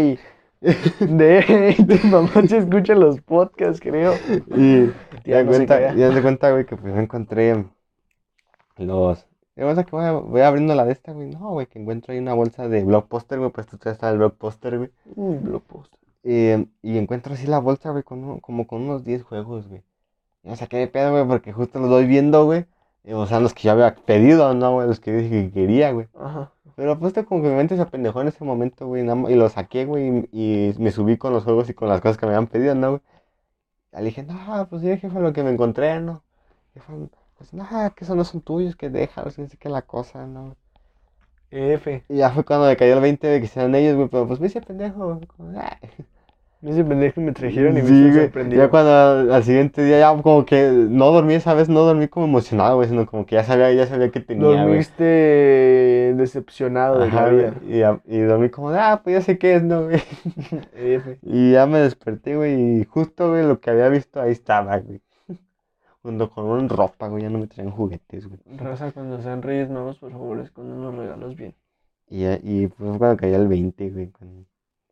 ¡Ey! 0.00 0.18
De 1.00 1.76
tu 1.86 2.08
mamá 2.08 2.32
se 2.48 2.58
escucha 2.58 2.96
los 2.96 3.20
podcasts, 3.20 3.80
creo. 3.80 4.14
Y 4.48 4.90
Ya 5.24 5.44
no 5.44 5.50
cuenta, 5.50 5.94
ya 5.94 6.12
se 6.12 6.22
cuenta, 6.22 6.50
güey, 6.50 6.66
que 6.66 6.76
pues 6.76 6.96
encontré 6.96 7.64
los... 8.78 9.26
¿Qué 9.54 9.62
pasa 9.62 9.84
que 9.84 9.90
voy, 9.92 10.04
a- 10.06 10.12
voy 10.12 10.40
abriendo 10.40 10.74
la 10.74 10.84
de 10.84 10.92
esta, 10.92 11.12
güey? 11.12 11.28
No, 11.30 11.50
güey, 11.50 11.66
que 11.66 11.78
encuentro 11.78 12.12
ahí 12.12 12.18
una 12.18 12.34
bolsa 12.34 12.66
de 12.68 12.82
Blockbuster, 12.82 13.38
güey, 13.38 13.50
pues 13.52 13.68
tú 13.68 13.78
ya 13.84 13.92
está 13.92 14.10
el 14.10 14.18
Blockbuster, 14.18 14.76
güey. 14.78 14.90
Uy, 15.14 15.38
blockbuster. 15.38 15.99
Y, 16.22 16.52
y 16.82 16.98
encuentro 16.98 17.34
así 17.34 17.46
la 17.46 17.58
bolsa, 17.60 17.90
güey, 17.90 18.02
con 18.02 18.22
un- 18.24 18.40
como 18.40 18.66
con 18.66 18.82
unos 18.82 19.04
10 19.04 19.22
juegos, 19.22 19.68
güey. 19.68 19.82
Y 20.44 20.50
me 20.50 20.56
saqué 20.56 20.78
de 20.78 20.88
pedo, 20.88 21.12
güey, 21.12 21.26
porque 21.26 21.52
justo 21.52 21.80
los 21.80 21.90
voy 21.90 22.06
viendo, 22.06 22.44
güey. 22.46 22.66
y, 23.04 23.12
O 23.14 23.26
sea, 23.26 23.40
los 23.40 23.54
que 23.54 23.64
yo 23.64 23.72
había 23.72 23.94
pedido, 23.96 24.54
¿no, 24.54 24.74
güey? 24.74 24.88
Los 24.88 25.00
que 25.00 25.12
dije 25.12 25.30
que 25.48 25.52
quería, 25.52 25.92
güey. 25.92 26.08
Ajá. 26.18 26.52
Pero 26.76 26.98
pues 26.98 27.12
te 27.14 27.24
como 27.24 27.42
que 27.42 27.48
mi 27.50 27.56
mente 27.56 27.76
se 27.76 27.82
apendejó 27.82 28.22
en 28.22 28.28
ese 28.28 28.44
momento, 28.44 28.86
güey. 28.86 29.02
nada 29.04 29.30
Y 29.30 29.34
lo 29.36 29.48
saqué, 29.50 29.84
güey, 29.86 30.28
y, 30.32 30.70
y 30.72 30.74
me 30.78 30.92
subí 30.92 31.16
con 31.18 31.32
los 31.32 31.44
juegos 31.44 31.68
y 31.70 31.74
con 31.74 31.88
las 31.88 32.00
cosas 32.00 32.18
que 32.18 32.26
me 32.26 32.32
habían 32.34 32.48
pedido, 32.48 32.74
¿no, 32.74 32.90
güey? 32.92 33.02
Y 33.92 33.96
le 33.98 34.02
dije, 34.04 34.22
no, 34.24 34.66
pues 34.68 34.82
sí, 34.82 34.88
jefe, 34.98 35.20
lo 35.20 35.32
que 35.32 35.42
me 35.44 35.50
encontré, 35.50 36.00
¿no? 36.00 36.24
Jefe, 36.74 36.92
pues 37.38 37.52
no, 37.54 37.66
que 37.96 38.04
esos 38.04 38.16
no 38.16 38.24
son 38.24 38.40
tuyos, 38.42 38.76
que 38.76 38.90
déjalos, 38.90 39.36
que 39.36 39.42
no 39.42 39.48
sé 39.48 39.56
qué 39.58 39.68
la 39.68 39.82
cosa, 39.82 40.26
¿no? 40.26 40.56
F. 41.50 42.04
Y 42.08 42.16
ya 42.18 42.30
fue 42.30 42.44
cuando 42.44 42.66
me 42.66 42.76
cayó 42.76 42.94
el 42.94 43.00
20 43.00 43.26
de 43.28 43.40
que 43.40 43.46
sean 43.48 43.74
ellos, 43.74 43.96
güey, 43.96 44.08
pero 44.08 44.26
pues 44.26 44.40
me 44.40 44.46
hice 44.48 44.60
pendejo, 44.62 45.14
güey. 45.16 45.28
Me 46.62 46.72
hice 46.72 46.84
pendejo 46.84 47.22
me 47.22 47.32
trajeron 47.32 47.78
y 47.78 47.80
me 47.82 47.88
Sí, 47.88 48.10
güey. 48.10 48.24
sorprendido. 48.24 48.62
Ya 48.62 48.68
cuando 48.68 49.34
al, 49.34 49.44
siguiente 49.44 49.82
día 49.82 49.98
ya 49.98 50.22
como 50.22 50.44
que 50.44 50.70
no 50.70 51.10
dormí 51.10 51.32
esa 51.32 51.54
vez, 51.54 51.70
no 51.70 51.80
dormí 51.80 52.06
como 52.08 52.26
emocionado, 52.26 52.76
güey, 52.76 52.88
sino 52.88 53.06
como 53.06 53.24
que 53.24 53.36
ya 53.36 53.44
sabía, 53.44 53.72
ya 53.72 53.86
sabía 53.86 54.10
que 54.10 54.20
tenía, 54.20 54.46
güey. 54.46 54.58
Dormiste 54.58 56.14
decepcionado 56.18 56.98
de 56.98 57.10
la 57.10 57.28
vida. 57.30 58.00
y, 58.06 58.18
dormí 58.18 58.50
como, 58.50 58.68
ah, 58.70 59.00
pues 59.02 59.14
ya 59.14 59.22
sé 59.22 59.38
qué 59.38 59.56
es, 59.56 59.62
¿no, 59.62 59.84
güey? 59.84 60.02
Y 61.22 61.52
ya 61.52 61.66
me 61.66 61.78
desperté, 61.78 62.36
güey, 62.36 62.80
y 62.80 62.84
justo, 62.84 63.30
güey, 63.30 63.46
lo 63.46 63.58
que 63.58 63.70
había 63.70 63.88
visto 63.88 64.20
ahí 64.20 64.32
estaba, 64.32 64.78
güey. 64.78 65.00
Junto 66.02 66.30
con 66.30 66.44
una 66.44 66.68
ropa, 66.68 67.08
güey, 67.08 67.22
ya 67.22 67.30
no 67.30 67.38
me 67.38 67.46
traían 67.46 67.72
juguetes, 67.72 68.26
güey. 68.26 68.40
Raza, 68.58 68.92
cuando 68.92 69.22
sean 69.22 69.40
reyes 69.40 69.70
nuevos, 69.70 69.98
por 69.98 70.12
favor, 70.12 70.40
escondan 70.40 70.82
los 70.82 70.94
regalos 70.94 71.36
bien. 71.36 71.54
Y, 72.08 72.26
y 72.26 72.66
pues 72.66 72.98
cuando 72.98 73.16
cayó 73.16 73.36
el 73.36 73.48
20, 73.48 73.90
güey, 73.90 74.10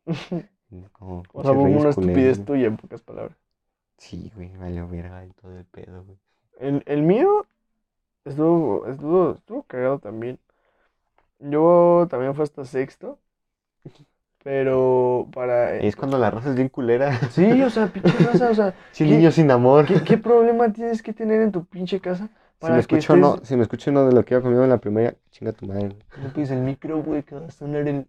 como 0.91 1.23
O 1.33 1.43
sea, 1.43 1.53
reyes 1.53 1.79
una 1.79 1.89
estupidez 1.89 2.45
tuya, 2.45 2.67
en 2.67 2.77
pocas 2.77 3.01
palabras. 3.01 3.37
Sí, 3.97 4.31
güey, 4.35 4.55
valió 4.57 4.87
verga 4.87 5.25
y 5.25 5.29
todo 5.31 5.57
el 5.57 5.65
pedo, 5.65 6.03
güey. 6.03 6.17
El, 6.59 6.83
el 6.85 7.01
mío 7.01 7.45
estuvo, 8.25 8.87
estuvo, 8.87 9.31
estuvo 9.31 9.63
cagado 9.63 9.99
también. 9.99 10.39
Yo 11.39 12.07
también 12.09 12.35
fue 12.35 12.43
hasta 12.43 12.65
sexto. 12.65 13.17
Pero 14.43 15.27
para... 15.33 15.75
Es 15.75 15.95
cuando 15.95 16.17
la 16.17 16.31
raza 16.31 16.49
es 16.49 16.55
bien 16.55 16.69
culera. 16.69 17.17
Sí, 17.31 17.61
o 17.61 17.69
sea, 17.69 17.87
pinche 17.87 18.17
raza, 18.25 18.49
o 18.51 18.55
sea, 18.55 18.73
Sí, 18.91 19.03
niño 19.03 19.31
sin 19.31 19.51
amor. 19.51 19.85
¿qué, 19.85 20.01
qué 20.03 20.17
problema 20.17 20.71
tienes 20.71 21.03
que 21.03 21.13
tener 21.13 21.41
en 21.41 21.51
tu 21.51 21.65
pinche 21.65 21.99
casa 21.99 22.29
Si 22.61 22.67
me 22.67 22.73
que 22.73 22.79
escucho 22.79 23.13
estés... 23.15 23.19
no, 23.19 23.37
si 23.43 23.55
me 23.57 23.63
escucho 23.63 23.91
no 23.91 24.05
de 24.05 24.13
lo 24.13 24.23
que 24.23 24.35
iba 24.35 24.41
conmigo 24.41 24.63
en 24.63 24.69
la 24.69 24.77
primaria, 24.77 25.15
chinga 25.31 25.51
tu 25.51 25.65
madre. 25.65 25.95
No 26.23 26.31
pides 26.33 26.51
el 26.51 26.59
micro, 26.59 27.03
güey, 27.03 27.23
que 27.23 27.35
va 27.35 27.47
a 27.47 27.51
sonar 27.51 27.87
el... 27.87 28.07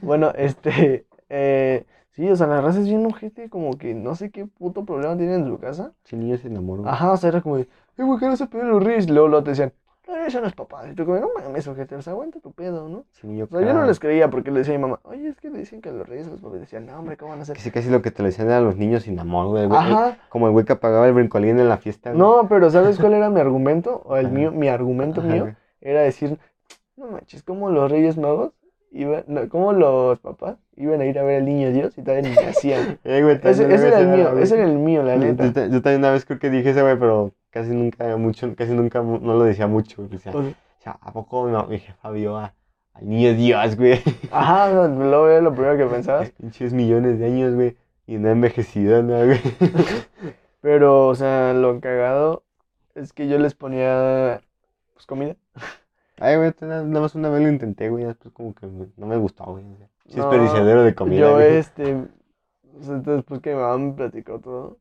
Bueno, 0.00 0.32
este... 0.36 1.06
Eh, 1.28 1.84
sí, 2.12 2.28
o 2.30 2.36
sea, 2.36 2.46
la 2.46 2.60
raza 2.60 2.80
es 2.80 2.88
bien 2.88 3.04
ojete, 3.06 3.48
como 3.48 3.76
que 3.78 3.94
no 3.94 4.14
sé 4.14 4.30
qué 4.30 4.46
puto 4.46 4.84
problema 4.84 5.16
tienen 5.16 5.42
en 5.42 5.46
su 5.48 5.58
casa. 5.58 5.92
Sí, 6.04 6.16
niño 6.16 6.36
sin 6.36 6.56
amor, 6.56 6.80
güey. 6.80 6.90
Ajá, 6.92 7.12
o 7.12 7.16
sea, 7.16 7.28
era 7.30 7.40
como 7.40 7.56
de, 7.56 7.62
eh, 7.62 8.02
güey, 8.02 8.18
¿qué 8.18 8.26
no 8.26 8.36
se 8.36 8.46
piden 8.46 8.68
los 8.70 8.82
reyes? 8.82 9.06
Y 9.06 9.10
luego, 9.12 9.28
luego 9.28 9.44
te 9.44 9.50
decían, 9.50 9.72
los 10.06 10.16
reyes 10.16 10.32
son 10.34 10.42
los 10.42 10.54
papás. 10.54 10.86
Y 10.90 10.94
tú 10.94 11.06
como, 11.06 11.18
no 11.18 11.28
mames, 11.42 11.66
ojete, 11.66 11.96
o 11.96 12.02
sea, 12.02 12.12
aguanta 12.12 12.38
tu 12.40 12.52
pedo, 12.52 12.88
¿no? 12.90 13.04
Sí, 13.12 13.26
niño 13.26 13.44
O 13.44 13.48
sea, 13.48 13.66
yo 13.66 13.72
no 13.72 13.84
les 13.86 13.98
creía 13.98 14.28
porque 14.28 14.50
le 14.50 14.58
decía 14.58 14.74
a 14.74 14.78
mi 14.78 14.82
mamá, 14.82 15.00
oye, 15.04 15.28
es 15.28 15.36
que 15.40 15.48
le 15.48 15.58
dicen 15.60 15.80
que 15.80 15.90
los 15.92 16.06
reyes 16.06 16.24
son 16.26 16.32
los 16.34 16.42
papás. 16.42 16.60
Decían, 16.60 16.84
no, 16.86 16.98
hombre, 16.98 17.16
¿cómo 17.16 17.30
van 17.32 17.40
a 17.40 17.44
ser? 17.46 17.56
Casi, 17.56 17.70
casi 17.70 17.88
lo 17.88 18.02
que 18.02 18.10
te 18.10 18.22
le 18.22 18.28
decían 18.28 18.50
a 18.50 18.60
los 18.60 18.76
niños 18.76 19.04
sin 19.04 19.18
amor, 19.18 19.46
güey. 19.48 19.62
el 19.64 19.70
güey- 19.70 19.78
Ajá. 19.78 20.18
Como 20.28 20.46
el 20.46 20.52
güey 20.52 20.66
que 20.66 20.74
apagaba 20.74 21.06
el 21.06 21.14
brincolín 21.14 21.58
en 21.58 21.68
la 21.70 21.78
fiesta, 21.78 22.10
güey. 22.10 22.20
No, 22.20 22.46
pero 22.48 22.70
¿sabes 22.70 22.98
cuál 22.98 23.14
era 23.14 23.30
mi 23.30 23.40
argumento? 23.40 24.02
O 24.04 24.16
el 24.16 24.26
Ajá. 24.26 24.34
mío, 24.34 24.52
mi 24.52 24.68
argumento 24.68 25.20
Ajá, 25.22 25.30
mío 25.30 25.42
güey. 25.44 25.54
era 25.80 26.02
decir, 26.02 26.38
no 26.96 27.06
manches, 27.06 27.42
como 27.42 27.70
los 27.70 27.90
reyes 27.90 28.18
magos 28.18 28.52
iban, 28.94 29.24
no, 29.26 29.48
como 29.48 29.72
los 29.72 30.18
papás 30.20 30.56
iban 30.76 31.00
a 31.00 31.04
ir 31.06 31.18
a 31.18 31.22
ver 31.24 31.38
al 31.40 31.44
niño 31.44 31.70
Dios 31.72 31.96
y 31.98 32.02
todavía 32.02 32.30
ni 32.30 32.34
nacían. 32.36 32.98
Eh, 33.04 33.22
güey, 33.22 33.38
ese, 33.42 33.72
ese 33.74 33.88
era 33.88 33.98
el 33.98 34.08
mío, 34.08 34.38
ese 34.38 34.54
era 34.54 34.64
el 34.64 34.78
mío, 34.78 35.02
la 35.02 35.16
neta. 35.16 35.44
Yo, 35.46 35.52
ta- 35.52 35.66
yo 35.66 35.82
también 35.82 35.98
una 36.00 36.10
vez 36.12 36.24
creo 36.24 36.38
que 36.38 36.48
dije 36.50 36.70
ese, 36.70 36.80
güey, 36.82 36.98
pero 36.98 37.32
casi 37.50 37.70
nunca, 37.70 38.16
mucho, 38.16 38.54
casi 38.56 38.72
nunca 38.72 39.02
no 39.02 39.18
lo 39.34 39.44
decía 39.44 39.66
mucho. 39.66 40.06
Decía, 40.08 40.32
O 40.32 40.42
sea, 40.78 40.98
¿a 41.00 41.12
poco 41.12 41.48
ma- 41.48 41.66
mi 41.66 41.78
jefa 41.78 42.10
vio 42.10 42.36
a, 42.38 42.54
al 42.94 43.08
niño 43.08 43.34
Dios, 43.34 43.76
güey? 43.76 44.00
Ajá, 44.30 44.66
o 44.66 44.86
sea, 44.86 44.88
luego 44.88 45.28
era 45.28 45.40
lo 45.40 45.52
primero 45.54 45.76
que 45.76 45.86
pensabas. 45.86 46.30
Pinches 46.40 46.72
millones 46.72 47.18
de 47.18 47.26
años, 47.26 47.54
güey. 47.54 47.76
Y 48.06 48.16
no 48.18 48.28
envejecido, 48.30 49.02
¿no, 49.02 49.16
güey? 49.24 49.40
Pero, 50.60 51.08
o 51.08 51.14
sea, 51.14 51.52
lo 51.52 51.80
cagado 51.80 52.44
es 52.94 53.12
que 53.12 53.28
yo 53.28 53.38
les 53.38 53.54
ponía, 53.54 54.40
pues, 54.94 55.06
comida. 55.06 55.36
Ay, 56.18 56.36
güey, 56.36 56.52
nada 56.60 56.84
más 56.84 57.14
una 57.14 57.28
vez 57.28 57.42
lo 57.42 57.48
intenté, 57.48 57.88
güey. 57.90 58.04
Después 58.04 58.32
como 58.34 58.54
que 58.54 58.66
no 58.96 59.06
me 59.06 59.16
gustó, 59.16 59.44
güey. 59.44 59.64
Sí, 60.06 60.18
No, 60.18 60.30
desperdiciadero 60.30 60.82
de 60.84 60.94
comida, 60.94 61.20
Yo, 61.20 61.32
güey. 61.34 61.56
este, 61.56 61.94
o 61.94 62.82
sea, 62.82 62.94
entonces, 62.96 63.16
después 63.16 63.40
que 63.40 63.50
mi 63.54 63.60
mamá 63.60 63.78
me 63.78 63.92
platicó 63.92 64.38
todo, 64.38 64.78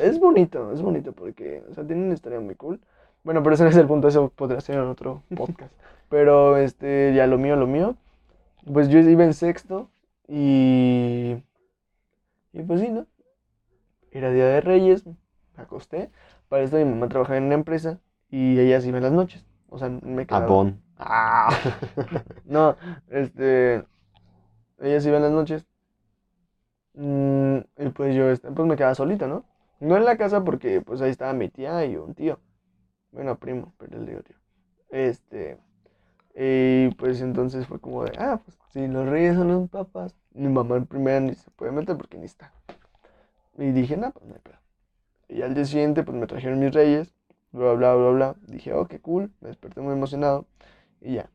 es 0.00 0.18
bonito, 0.18 0.72
es 0.72 0.82
bonito 0.82 1.12
porque, 1.12 1.62
o 1.70 1.74
sea, 1.74 1.84
tiene 1.86 2.04
una 2.04 2.14
historia 2.14 2.40
muy 2.40 2.54
cool. 2.56 2.80
Bueno, 3.22 3.42
pero 3.42 3.54
ese 3.54 3.64
no 3.64 3.70
es 3.70 3.76
el 3.76 3.86
punto, 3.86 4.08
eso 4.08 4.30
podría 4.30 4.60
ser 4.60 4.76
en 4.76 4.82
otro 4.82 5.22
podcast. 5.36 5.72
Pero, 6.08 6.56
este, 6.56 7.12
ya 7.14 7.26
lo 7.26 7.38
mío, 7.38 7.56
lo 7.56 7.66
mío, 7.66 7.96
pues 8.72 8.88
yo 8.88 8.98
iba 8.98 9.24
en 9.24 9.34
sexto 9.34 9.90
y, 10.28 11.36
y 12.52 12.62
pues 12.62 12.80
sí, 12.80 12.88
¿no? 12.88 13.06
Era 14.10 14.30
Día 14.30 14.46
de 14.46 14.60
Reyes, 14.60 15.06
me 15.06 15.14
acosté. 15.56 16.10
Para 16.48 16.62
esto 16.62 16.76
mi 16.76 16.84
mamá 16.84 17.08
trabajaba 17.08 17.36
en 17.38 17.44
una 17.44 17.54
empresa 17.54 17.98
y 18.30 18.58
ella 18.60 18.80
se 18.80 18.88
iba 18.88 18.98
en 18.98 19.04
las 19.04 19.12
noches. 19.12 19.44
O 19.74 19.78
sea, 19.78 19.88
me 19.88 20.24
quedaba. 20.24 20.44
Abón. 20.44 20.80
Ah. 20.98 21.48
No, 22.44 22.76
este. 23.08 23.84
Ella 24.78 25.00
se 25.00 25.08
iba 25.08 25.16
en 25.16 25.24
las 25.24 25.32
noches. 25.32 25.66
Mm, 26.94 27.58
y 27.78 27.88
pues 27.88 28.14
yo 28.14 28.30
este, 28.30 28.52
pues 28.52 28.68
me 28.68 28.76
quedaba 28.76 28.94
solito, 28.94 29.26
¿no? 29.26 29.44
No 29.80 29.96
en 29.96 30.04
la 30.04 30.16
casa 30.16 30.44
porque 30.44 30.80
pues 30.80 31.00
ahí 31.00 31.10
estaba 31.10 31.32
mi 31.32 31.48
tía 31.48 31.84
y 31.86 31.96
un 31.96 32.14
tío. 32.14 32.38
Bueno, 33.10 33.36
primo, 33.36 33.74
pero 33.78 33.98
le 33.98 34.06
digo 34.10 34.22
tío. 34.22 34.36
Este. 34.90 35.58
Y 36.36 36.90
pues 36.94 37.20
entonces 37.20 37.66
fue 37.66 37.80
como 37.80 38.04
de, 38.04 38.12
ah, 38.18 38.40
pues 38.44 38.56
si 38.72 38.86
los 38.86 39.08
reyes 39.08 39.36
son 39.36 39.48
los 39.48 39.68
papás. 39.70 40.14
Mi 40.34 40.48
mamá 40.48 40.76
en 40.76 40.86
primera 40.86 41.18
ni 41.18 41.34
se 41.34 41.50
puede 41.50 41.72
meter 41.72 41.96
porque 41.96 42.18
ni 42.18 42.26
está. 42.26 42.52
Y 43.58 43.72
dije, 43.72 43.96
no, 43.96 44.12
pues 44.12 44.26
no 44.26 44.34
hay 44.34 44.40
pedo. 44.40 44.58
Y 45.28 45.42
al 45.42 45.54
día 45.54 45.64
siguiente, 45.64 46.02
pues 46.04 46.16
me 46.16 46.26
trajeron 46.26 46.60
mis 46.60 46.72
reyes, 46.72 47.13
bla, 47.54 47.72
bla, 47.74 47.94
bla, 47.94 48.10
bla. 48.10 48.34
Dije, 48.46 48.72
oh, 48.74 48.86
qué 48.86 49.00
cool. 49.00 49.30
Me 49.40 49.48
desperté 49.48 49.80
muy 49.80 49.92
emocionado. 49.92 50.46
Y 51.00 51.14
ya. 51.14 51.30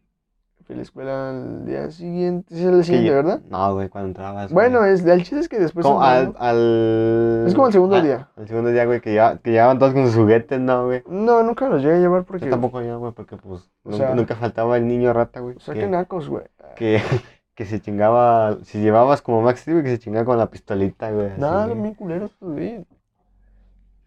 Fui 0.65 0.75
a 0.75 0.77
la 0.77 0.83
escuela 0.83 1.29
al 1.29 1.65
día 1.65 1.89
siguiente. 1.89 2.53
Es 2.53 2.61
el 2.61 2.77
Que 2.77 2.83
siguiente, 2.83 3.09
¿verdad? 3.11 3.41
No, 3.49 3.73
güey, 3.73 3.89
cuando 3.89 4.09
entrabas. 4.09 4.51
Bueno, 4.51 4.85
es, 4.85 5.03
el 5.03 5.19
chiste 5.23 5.39
es 5.39 5.49
que 5.49 5.57
después. 5.57 5.83
Como 5.83 6.03
al, 6.03 6.35
al... 6.37 7.45
Es 7.47 7.55
como 7.55 7.67
el 7.67 7.73
segundo 7.73 7.95
ah, 7.95 8.01
día. 8.01 8.29
El 8.37 8.47
segundo 8.47 8.69
día, 8.69 8.85
güey, 8.85 9.01
que, 9.01 9.11
lleva- 9.13 9.39
que 9.39 9.49
llegaban 9.49 9.79
todos 9.79 9.93
con 9.93 10.05
sus 10.05 10.15
juguetes, 10.15 10.59
¿no, 10.59 10.85
güey? 10.85 11.01
No, 11.07 11.41
nunca 11.41 11.69
los 11.69 11.81
llegué 11.81 11.95
a 11.95 11.99
llevar 11.99 12.23
porque. 12.23 12.45
Yo 12.45 12.51
tampoco 12.51 12.83
yo, 12.83 12.99
güey, 12.99 13.13
porque 13.13 13.37
pues 13.37 13.71
O 13.83 13.93
sea- 13.93 14.13
nunca 14.13 14.35
faltaba 14.35 14.77
el 14.77 14.87
niño 14.87 15.11
rata, 15.11 15.39
güey. 15.39 15.55
O 15.55 15.59
sea, 15.59 15.73
que, 15.73 15.79
qué 15.79 15.87
nacos, 15.87 16.29
güey. 16.29 16.43
que, 16.75 17.01
que 17.55 17.65
se 17.65 17.79
chingaba, 17.79 18.57
si 18.63 18.79
llevabas 18.79 19.23
como 19.23 19.41
Max 19.41 19.61
Steel, 19.61 19.77
güey, 19.77 19.85
que 19.85 19.91
se 19.91 19.99
chingaba 19.99 20.25
con 20.25 20.37
la 20.37 20.51
pistolita, 20.51 21.09
güey. 21.09 21.31
Nada, 21.37 21.65
bien 21.73 21.95
culeros, 21.95 22.35
pues, 22.37 22.51
güey. 22.51 22.85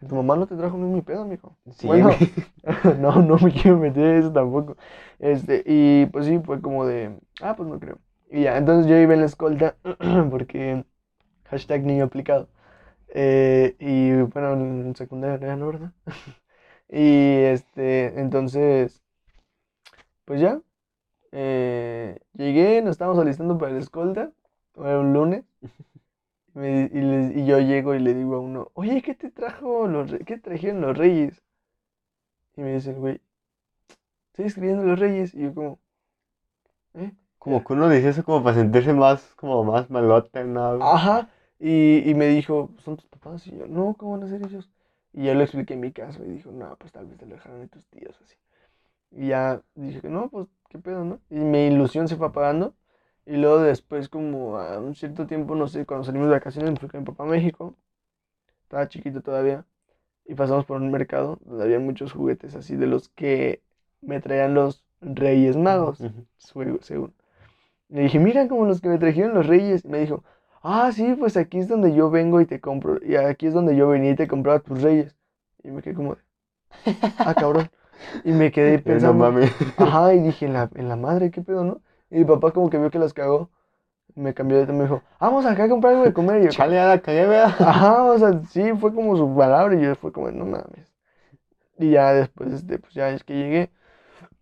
Si 0.02 0.08
tu 0.08 0.16
mamá 0.16 0.34
no 0.34 0.48
te 0.48 0.56
trajo, 0.56 0.76
no 0.76 0.88
es 0.88 0.92
mi 0.92 1.00
pedo, 1.00 1.24
mijo. 1.24 1.56
Sí, 1.76 1.86
bueno, 1.86 2.10
no, 2.98 3.22
no 3.22 3.36
me 3.38 3.52
quiero 3.52 3.78
meter 3.78 4.04
en 4.04 4.16
eso 4.16 4.32
tampoco. 4.32 4.76
Este, 5.20 5.62
y 5.64 6.06
pues 6.06 6.26
sí, 6.26 6.40
fue 6.40 6.60
como 6.60 6.84
de, 6.84 7.16
ah, 7.40 7.54
pues 7.54 7.68
no 7.68 7.78
creo. 7.78 7.98
Y 8.28 8.42
ya, 8.42 8.58
entonces 8.58 8.90
yo 8.90 8.96
iba 8.96 9.14
en 9.14 9.20
la 9.20 9.26
escolta 9.26 9.76
porque 10.30 10.84
hashtag 11.44 11.84
niño 11.84 12.06
aplicado. 12.06 12.48
Eh, 13.14 13.76
y 13.78 14.10
bueno, 14.22 14.54
en 14.54 14.96
secundaria, 14.96 15.54
¿no, 15.54 15.68
verdad? 15.68 15.92
y 16.88 17.36
este, 17.44 18.18
entonces, 18.18 19.04
pues 20.24 20.40
ya, 20.40 20.60
eh, 21.30 22.18
llegué, 22.32 22.82
nos 22.82 22.92
estábamos 22.92 23.20
alistando 23.20 23.56
para 23.56 23.70
la 23.70 23.78
escolta, 23.78 24.32
era 24.76 24.98
un 24.98 25.12
lunes. 25.12 25.44
Y, 26.54 26.58
me- 26.58 26.90
y 26.92 27.00
les- 27.00 27.36
y 27.36 27.46
yo 27.46 27.58
llego 27.60 27.94
y 27.94 27.98
le 27.98 28.14
digo 28.14 28.36
a 28.36 28.40
uno, 28.40 28.70
oye, 28.74 29.02
¿qué 29.02 29.14
te 29.14 29.30
trajo 29.30 29.86
los 29.88 30.12
qué 30.26 30.38
trajeron 30.38 30.80
los 30.82 30.96
reyes? 30.96 31.42
Y 32.56 32.62
me 32.62 32.72
dice 32.74 32.90
el 32.90 32.96
güey, 32.96 33.20
estoy 34.30 34.46
escribiendo 34.46 34.82
los 34.84 34.98
reyes. 34.98 35.32
Y 35.34 35.42
yo 35.42 35.54
como, 35.54 35.78
¿eh? 36.94 37.12
Como 37.38 37.64
que 37.64 37.72
uno 37.72 37.88
dice 37.88 38.10
eso 38.10 38.24
como 38.24 38.42
para 38.42 38.56
sentirse 38.56 38.92
más, 38.92 39.34
como 39.36 39.64
más 39.64 39.90
malote, 39.90 40.44
¿no? 40.44 40.76
güey? 40.78 40.88
Ajá. 40.88 41.28
Y, 41.58 42.08
y 42.08 42.14
me 42.14 42.26
dijo, 42.28 42.70
¿son 42.78 42.96
tus 42.96 43.06
papás? 43.06 43.46
Y 43.46 43.56
yo, 43.56 43.66
no, 43.66 43.94
¿cómo 43.98 44.12
van 44.12 44.24
a 44.24 44.28
ser 44.28 44.42
ellos? 44.44 44.70
Y 45.12 45.24
yo 45.24 45.34
le 45.34 45.44
expliqué 45.44 45.74
en 45.74 45.80
mi 45.80 45.92
caso 45.92 46.24
y 46.24 46.28
dijo, 46.30 46.50
no, 46.50 46.76
pues 46.76 46.92
tal 46.92 47.06
vez 47.06 47.18
te 47.18 47.26
lo 47.26 47.34
dejaron 47.34 47.60
de 47.60 47.68
tus 47.68 47.86
tíos 47.86 48.18
así. 48.22 48.34
Y 49.12 49.28
ya 49.28 49.62
dije 49.74 50.00
que 50.00 50.08
no, 50.08 50.30
pues 50.30 50.48
qué 50.68 50.78
pedo, 50.78 51.04
¿no? 51.04 51.20
Y 51.30 51.36
mi 51.36 51.66
ilusión 51.66 52.08
se 52.08 52.16
fue 52.16 52.28
apagando. 52.28 52.74
Y 53.26 53.36
luego 53.36 53.60
después, 53.62 54.08
como 54.08 54.58
a 54.58 54.78
un 54.80 54.94
cierto 54.94 55.26
tiempo, 55.26 55.54
no 55.54 55.68
sé, 55.68 55.86
cuando 55.86 56.04
salimos 56.04 56.28
de 56.28 56.34
vacaciones, 56.34 56.72
me 56.72 56.78
fui 56.78 56.88
con 56.88 57.00
mi 57.00 57.06
papá 57.06 57.24
a 57.24 57.26
México. 57.26 57.76
Estaba 58.64 58.88
chiquito 58.88 59.22
todavía. 59.22 59.66
Y 60.26 60.34
pasamos 60.36 60.66
por 60.66 60.80
un 60.80 60.90
mercado 60.92 61.38
donde 61.44 61.64
había 61.64 61.80
muchos 61.80 62.12
juguetes 62.12 62.54
así 62.56 62.76
de 62.76 62.86
los 62.86 63.08
que 63.10 63.62
me 64.02 64.20
traían 64.20 64.54
los 64.54 64.84
Reyes 65.00 65.56
Magos, 65.56 66.08
sue- 66.38 66.78
según. 66.82 67.14
Le 67.88 68.02
dije, 68.02 68.18
mira 68.20 68.48
como 68.48 68.66
los 68.66 68.80
que 68.80 68.88
me 68.88 68.98
trajeron 68.98 69.34
los 69.34 69.46
Reyes. 69.46 69.84
Y 69.84 69.88
me 69.88 70.00
dijo, 70.00 70.24
ah, 70.62 70.92
sí, 70.92 71.14
pues 71.18 71.36
aquí 71.36 71.58
es 71.58 71.68
donde 71.68 71.94
yo 71.94 72.10
vengo 72.10 72.40
y 72.40 72.46
te 72.46 72.60
compro. 72.60 72.98
Y 73.04 73.16
aquí 73.16 73.46
es 73.48 73.54
donde 73.54 73.76
yo 73.76 73.88
venía 73.88 74.12
y 74.12 74.16
te 74.16 74.28
compraba 74.28 74.60
tus 74.60 74.82
Reyes. 74.82 75.16
Y 75.64 75.70
me 75.70 75.82
quedé 75.82 75.94
como, 75.94 76.16
de, 76.16 76.22
ah, 77.22 77.34
cabrón. 77.34 77.70
Y 78.22 78.32
me 78.32 78.52
quedé 78.52 78.78
no 79.02 79.14
pensando, 79.14 79.14
mames. 79.14 79.52
Ajá, 79.76 80.14
y 80.14 80.20
dije, 80.20 80.46
en 80.46 80.52
la, 80.54 80.70
en 80.74 80.88
la 80.88 80.96
madre, 80.96 81.30
¿qué 81.30 81.42
pedo, 81.42 81.64
no? 81.64 81.82
Y 82.12 82.18
mi 82.18 82.24
papá 82.26 82.52
como 82.52 82.68
que 82.68 82.76
vio 82.76 82.90
que 82.90 82.98
las 82.98 83.14
cagó, 83.14 83.48
me 84.14 84.34
cambió 84.34 84.58
de 84.58 84.66
tema, 84.66 84.78
me 84.80 84.84
dijo, 84.84 85.02
vamos 85.18 85.46
acá 85.46 85.64
a 85.64 85.68
comprar 85.70 85.94
algo 85.94 86.04
de 86.04 86.12
comer. 86.12 86.42
Y 86.42 86.44
yo, 86.44 86.50
Chale, 86.50 86.74
ya 86.74 86.86
la 86.86 87.00
cagué, 87.00 87.26
¿verdad? 87.26 87.54
ajá, 87.58 88.04
o 88.04 88.18
sea, 88.18 88.42
sí, 88.50 88.72
fue 88.78 88.94
como 88.94 89.16
su 89.16 89.34
palabra, 89.34 89.74
y 89.74 89.82
yo 89.82 89.94
fue 89.96 90.12
como, 90.12 90.30
no 90.30 90.44
mames. 90.44 90.92
Y 91.78 91.92
ya 91.92 92.12
después, 92.12 92.52
este, 92.52 92.78
pues 92.78 92.92
ya 92.92 93.08
es 93.08 93.24
que 93.24 93.34
llegué, 93.34 93.70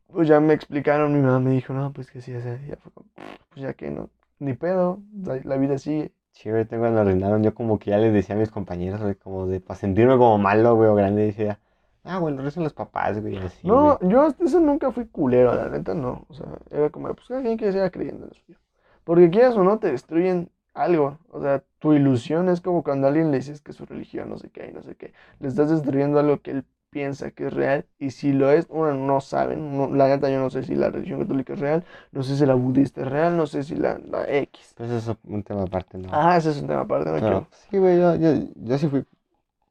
pues 0.09 0.27
ya 0.27 0.41
me 0.41 0.53
explicaron, 0.53 1.15
mi 1.15 1.21
mamá 1.21 1.39
me 1.39 1.51
dijo, 1.51 1.73
no, 1.73 1.93
pues 1.93 2.11
que 2.11 2.21
sí, 2.21 2.35
o 2.35 2.41
sea, 2.41 2.59
ya 2.67 2.77
fue 2.77 2.91
como, 2.93 3.09
pues 3.51 3.63
ya 3.63 3.73
que 3.75 3.89
no, 3.93 4.11
ni 4.41 4.55
pedo, 4.55 5.01
la, 5.23 5.41
la 5.45 5.57
vida 5.57 5.79
sigue. 5.79 6.13
Sí, 6.33 6.51
güey, 6.51 6.65
tengo 6.65 6.83
cuando 6.83 7.03
arruinaron, 7.03 7.45
yo 7.45 7.55
como 7.55 7.79
que 7.79 7.91
ya 7.91 7.99
les 7.99 8.13
decía 8.13 8.35
a 8.35 8.39
mis 8.39 8.51
compañeros, 8.51 9.01
güey, 9.01 9.15
como 9.15 9.47
de, 9.47 9.61
para 9.61 9.79
sentirme 9.79 10.17
como 10.19 10.39
malo, 10.39 10.75
güey, 10.75 10.89
o 10.89 10.97
grande, 10.97 11.23
decía, 11.23 11.61
ah, 12.05 12.19
güey, 12.19 12.35
lo 12.35 12.43
rezan 12.43 12.65
los 12.65 12.73
papás, 12.73 13.21
güey, 13.21 13.37
así, 13.39 13.69
No, 13.69 13.99
güey. 13.99 14.11
yo 14.11 14.23
hasta 14.23 14.45
eso 14.45 14.61
nunca 14.61 14.91
fui 14.93 15.07
culero, 15.07 15.55
la 15.55 15.69
neta 15.69 15.95
no. 15.95 16.27
O 16.29 16.35
sea, 16.35 16.47
era 16.71 16.91
como, 16.91 17.15
pues 17.15 17.29
cada 17.29 17.43
quien 17.43 17.57
que 17.59 17.73
siga 17.73 17.91
creyendo 17.91 18.25
en 18.25 18.29
lo 18.31 18.35
suyo. 18.35 18.59
Porque 19.05 19.31
quieras 19.31 19.57
o 19.57 19.65
no, 19.65 19.79
te 19.79 19.91
destruyen 19.91 20.51
algo. 20.75 21.19
O 21.31 21.41
sea, 21.41 21.63
tu 21.79 21.93
ilusión 21.93 22.49
es 22.49 22.61
como 22.61 22.83
cuando 22.83 23.07
a 23.07 23.11
alguien 23.11 23.31
le 23.31 23.39
dices 23.39 23.61
que 23.61 23.73
su 23.73 23.87
religión, 23.87 24.29
no 24.31 24.39
sé 24.39 24.51
qué, 24.51 24.69
y 24.69 24.73
no 24.73 24.83
sé 24.83 24.95
qué. 24.97 25.13
Le 25.41 25.49
estás 25.49 25.71
destruyendo 25.71 26.19
algo 26.19 26.41
que 26.41 26.51
él 26.53 26.65
piensa 26.91 27.31
que 27.31 27.47
es 27.47 27.53
real. 27.53 27.87
Y 27.99 28.11
si 28.11 28.33
lo 28.33 28.51
es, 28.51 28.67
uno 28.69 28.95
no 28.95 29.21
saben. 29.21 29.77
no- 29.77 29.89
la 29.95 30.09
neta, 30.09 30.31
yo 30.31 30.39
no 30.41 30.51
sé 30.51 30.63
si 30.63 30.75
la 30.75 30.91
religión 30.91 31.21
católica 31.21 31.53
es 31.55 31.61
real. 31.61 31.85
No 32.13 32.23
sé 32.23 32.37
si 32.37 32.47
la 32.47 32.55
budista 32.55 33.03
es 33.03 33.09
real. 33.09 33.37
No 33.37 33.47
sé 33.47 33.63
si 33.63 33.75
la, 33.77 33.99
la 33.99 34.25
X. 34.29 34.75
Pues 34.77 34.91
eso 34.91 35.13
es 35.13 35.19
un 35.25 35.43
tema 35.43 35.63
aparte, 35.63 35.99
¿no? 35.99 36.09
Ah, 36.13 36.37
ese 36.37 36.51
es 36.51 36.61
un 36.61 36.69
tema 36.69 36.81
aparte, 36.81 37.11
no 37.11 37.21
Pero, 37.21 37.47
sí, 37.71 37.79
güey, 37.79 37.99
yo, 37.99 38.15
yo, 38.17 38.33
yo 38.57 38.79
sí 38.79 38.89
fui, 38.89 39.05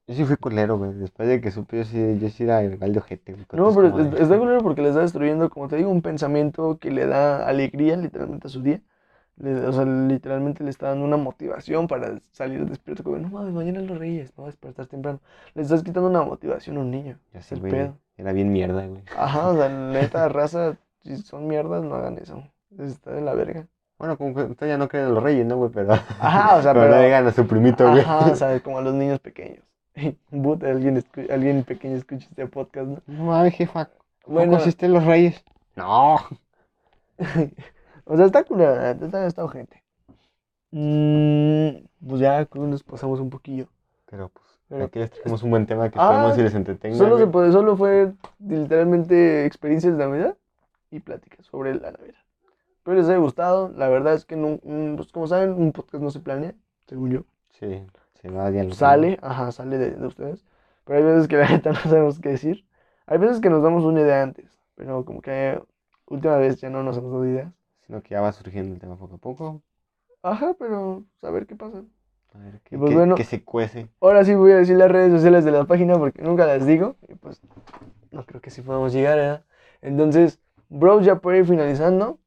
yo 0.10 0.16
sí 0.16 0.26
fui 0.26 0.36
culero, 0.38 0.78
güey, 0.78 0.92
después 0.94 1.30
de 1.30 1.40
que 1.40 1.52
supe, 1.52 1.78
yo 1.78 1.84
sí, 1.86 2.18
yo 2.20 2.30
sí 2.30 2.44
era 2.44 2.64
igual 2.64 2.92
de 2.94 3.00
ojete, 3.00 3.34
güey, 3.34 3.46
No, 3.54 3.74
pero 3.74 3.92
como 3.92 4.04
es- 4.04 4.12
de- 4.12 4.22
está 4.24 4.38
culero 4.38 4.62
porque 4.62 4.82
le 4.82 4.90
está 4.90 5.02
destruyendo, 5.02 5.50
como 5.50 5.68
te 5.70 5.76
digo, 5.78 5.90
un 5.90 6.02
pensamiento 6.02 6.78
que 6.80 6.92
le 6.92 7.06
da 7.06 7.48
alegría 7.48 7.96
literalmente 7.96 8.48
a 8.48 8.50
su 8.50 8.62
día. 8.62 8.82
Le- 9.38 9.66
o 9.68 9.72
sea, 9.72 9.86
literalmente 9.86 10.64
le 10.66 10.70
está 10.70 10.90
dando 10.90 11.06
una 11.06 11.16
motivación 11.18 11.88
para 11.88 12.20
salir 12.32 12.66
despierto. 12.66 13.04
Como, 13.04 13.18
no 13.18 13.30
mames, 13.30 13.54
mañana 13.54 13.80
los 13.82 13.98
reyes, 13.98 14.34
no 14.38 14.48
despertar 14.48 14.88
temprano. 14.88 15.20
Le 15.54 15.62
estás 15.62 15.82
quitando 15.84 16.10
una 16.10 16.24
motivación 16.24 16.76
a 16.78 16.82
un 16.82 16.92
niño. 16.92 17.18
Ya 17.34 17.42
sé, 17.42 17.56
el 17.56 17.62
güey, 17.62 17.72
pedo. 17.72 17.98
era 18.18 18.34
bien 18.34 18.52
mierda, 18.52 18.86
güey. 18.86 19.02
Ajá, 19.18 19.48
o 19.50 19.56
sea, 19.56 19.70
neta, 20.20 20.28
raza, 20.28 20.76
si 21.04 21.16
son 21.18 21.48
mierdas, 21.48 21.84
no 21.84 21.96
hagan 21.96 22.18
eso. 22.18 22.44
Está 22.80 23.12
de 23.14 23.22
la 23.22 23.34
verga. 23.34 23.68
Bueno, 23.98 24.18
como 24.18 24.34
que 24.34 24.42
usted 24.44 24.68
ya 24.68 24.78
no 24.78 24.88
cree 24.90 25.04
en 25.04 25.14
los 25.14 25.24
reyes, 25.24 25.46
¿no, 25.46 25.58
güey? 25.58 25.72
Pero, 25.72 25.94
Ajá, 25.94 26.56
o 26.58 26.62
sea, 26.62 26.74
pero 26.74 26.86
no 26.88 26.92
pero- 27.02 27.28
a 27.30 27.32
su 27.32 27.48
primito, 27.48 27.90
güey. 27.90 28.02
Ajá, 28.02 28.32
o 28.32 28.36
sea, 28.36 28.60
como 28.64 28.80
a 28.80 28.82
los 28.82 28.94
niños 28.94 29.20
pequeños. 29.20 29.64
But, 30.32 30.64
alguien, 30.64 31.04
alguien 31.30 31.64
pequeño 31.64 31.96
escucha 31.96 32.28
este 32.30 32.48
podcast, 32.48 32.88
¿no? 32.88 33.02
No 33.08 33.24
mames, 33.26 33.54
jefa, 33.54 33.90
¿cómo 34.24 34.38
Bueno, 34.38 34.54
consisten 34.54 34.94
los 34.94 35.06
reyes? 35.06 35.44
No. 35.76 36.18
O 38.12 38.18
sea, 38.18 38.26
está 38.26 38.44
neta, 38.50 38.92
está, 38.92 39.28
está 39.28 39.44
ojete. 39.44 39.84
Mm, 40.72 41.86
pues 42.08 42.20
ya 42.20 42.48
nos 42.56 42.82
pasamos 42.82 43.20
un 43.20 43.30
poquillo. 43.30 43.68
Pero, 44.10 44.30
pues, 44.30 44.46
Pero- 44.68 44.86
aquí 44.86 44.98
les 44.98 45.12
traemos 45.12 45.44
un 45.44 45.52
buen 45.52 45.68
tema 45.68 45.90
que 45.92 46.00
Ah, 46.00 46.06
esperemos 46.10 46.36
si 46.36 46.42
les 46.42 46.56
entretenga, 46.56 46.98
Solo, 46.98 47.20
se 47.20 47.28
puede, 47.28 47.52
solo 47.52 47.78
fue 47.78 48.14
literalmente 48.40 49.46
experiencias 49.46 49.96
de 49.96 50.04
Navidad 50.04 50.36
y 50.90 51.02
pláticas 51.02 51.46
sobre 51.46 51.76
la 51.76 51.92
Navidad. 51.92 52.16
Espero 52.78 52.98
les 52.98 53.08
haya 53.10 53.20
gustado. 53.20 53.72
La 53.76 53.90
verdad 53.90 54.16
es 54.16 54.26
que, 54.26 54.36
no, 54.36 54.60
mm, 54.64 54.96
pues, 54.96 55.12
como 55.12 55.28
saben, 55.28 55.52
un 55.54 55.72
podcast 55.72 56.04
no 56.04 56.10
se 56.10 56.20
planea, 56.20 56.56
según 56.88 57.12
yo. 57.12 57.22
Sí, 57.60 57.84
se 58.22 58.30
va 58.30 58.52
Sale, 58.72 59.20
ajá, 59.22 59.52
sale 59.52 59.78
de, 59.78 59.92
de 59.92 60.08
ustedes. 60.08 60.46
Pero 60.86 61.00
hay 61.00 61.06
veces 61.06 61.28
que 61.28 61.38
la 61.38 61.48
neta 61.50 61.72
no 61.72 61.80
sabemos 61.80 62.20
qué 62.20 62.30
decir. 62.30 62.66
Hay 63.06 63.18
veces 63.18 63.40
que 63.40 63.50
nos 63.50 63.64
damos 63.64 63.84
una 63.84 64.02
idea 64.02 64.22
antes, 64.24 64.60
pero 64.76 65.04
como 65.06 65.22
que 65.22 65.62
última 66.08 66.38
vez 66.38 66.60
ya 66.62 66.70
no 66.70 66.84
nos 66.84 66.98
hemos 66.98 67.12
dado 67.12 67.26
ideas. 67.26 67.54
Sino 67.86 68.02
que 68.04 68.10
ya 68.10 68.22
va 68.22 68.32
surgiendo 68.32 68.74
el 68.74 68.80
tema 68.80 68.96
poco 68.98 69.16
a 69.16 69.18
poco. 69.18 69.62
Ajá, 70.22 70.54
pero 70.60 71.04
a 71.22 71.30
ver 71.32 71.48
qué 71.48 71.56
pasa. 71.56 71.84
A 72.34 72.38
ver, 72.38 72.60
que, 72.62 72.78
pues 72.78 72.92
que- 72.92 72.96
bueno. 72.96 73.16
que 73.16 73.24
se 73.24 73.44
cuece. 73.44 73.88
Ahora 74.02 74.24
sí 74.24 74.36
voy 74.36 74.52
a 74.52 74.58
decir 74.58 74.78
las 74.78 74.92
redes 74.92 75.12
sociales 75.12 75.44
de 75.46 75.52
la 75.52 75.66
página 75.66 75.98
porque 75.98 76.22
nunca 76.22 76.46
las 76.46 76.66
digo. 76.66 76.96
Y 77.08 77.16
pues 77.16 77.42
no 78.12 78.26
creo 78.26 78.42
que 78.42 78.50
sí 78.52 78.62
podamos 78.62 78.94
llegar, 78.94 79.18
¿verdad? 79.18 79.44
Entonces, 79.82 80.40
bros, 80.70 81.06
ya 81.06 81.16
por 81.20 81.36
ir 81.36 81.46
finalizando. 81.46 82.20